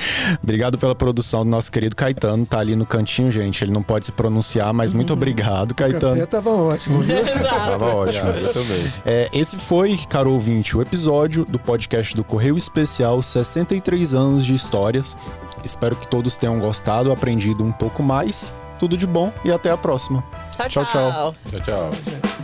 Obrigado 0.44 0.78
pela 0.78 0.94
produção 0.94 1.44
do 1.44 1.50
nosso 1.50 1.72
querido 1.72 1.96
Caetano. 1.96 2.46
Tá 2.46 2.60
ali 2.60 2.76
no 2.76 2.86
cantinho, 2.86 3.32
gente. 3.32 3.64
Ele 3.64 3.72
não 3.72 3.82
pode 3.82 4.06
se 4.06 4.12
pronunciar, 4.12 4.72
mas 4.74 4.94
muito 4.94 5.12
obrigado, 5.12 5.72
O 5.72 5.76
café 5.76 5.92
Caetano. 5.92 6.28
tava 6.28 6.50
ótimo, 6.52 7.02
viu? 7.02 7.18
Exato. 7.20 7.46
Tava 7.72 7.96
ótimo. 7.96 8.30
Eu 8.30 8.54
também. 8.54 8.94
É, 9.06 9.28
esse 9.34 9.58
foi, 9.58 9.98
caro 10.08 10.32
ouvinte, 10.32 10.78
o 10.78 10.82
episódio 10.82 11.44
do 11.46 11.58
podcast 11.58 12.14
do 12.16 12.24
Correio 12.24 12.56
Especial 12.56 13.22
63 13.22 14.14
anos 14.14 14.46
de 14.46 14.54
histórias. 14.54 15.18
Espero 15.64 15.96
que 15.96 16.08
todos 16.08 16.38
tenham 16.38 16.60
gostado, 16.60 17.12
aprendido 17.12 17.64
um 17.64 17.72
pouco 17.72 18.04
mais. 18.04 18.54
Tudo 18.80 18.96
de 18.98 19.06
bom 19.08 19.32
e 19.44 19.52
até 19.52 19.72
a 19.72 19.78
próxima. 19.78 20.24
Tchau, 20.52 20.68
Tchau, 20.68 20.86
tchau. 20.86 21.12
tchau. 21.12 21.36
Tchau, 21.52 21.62
tchau. 21.92 22.41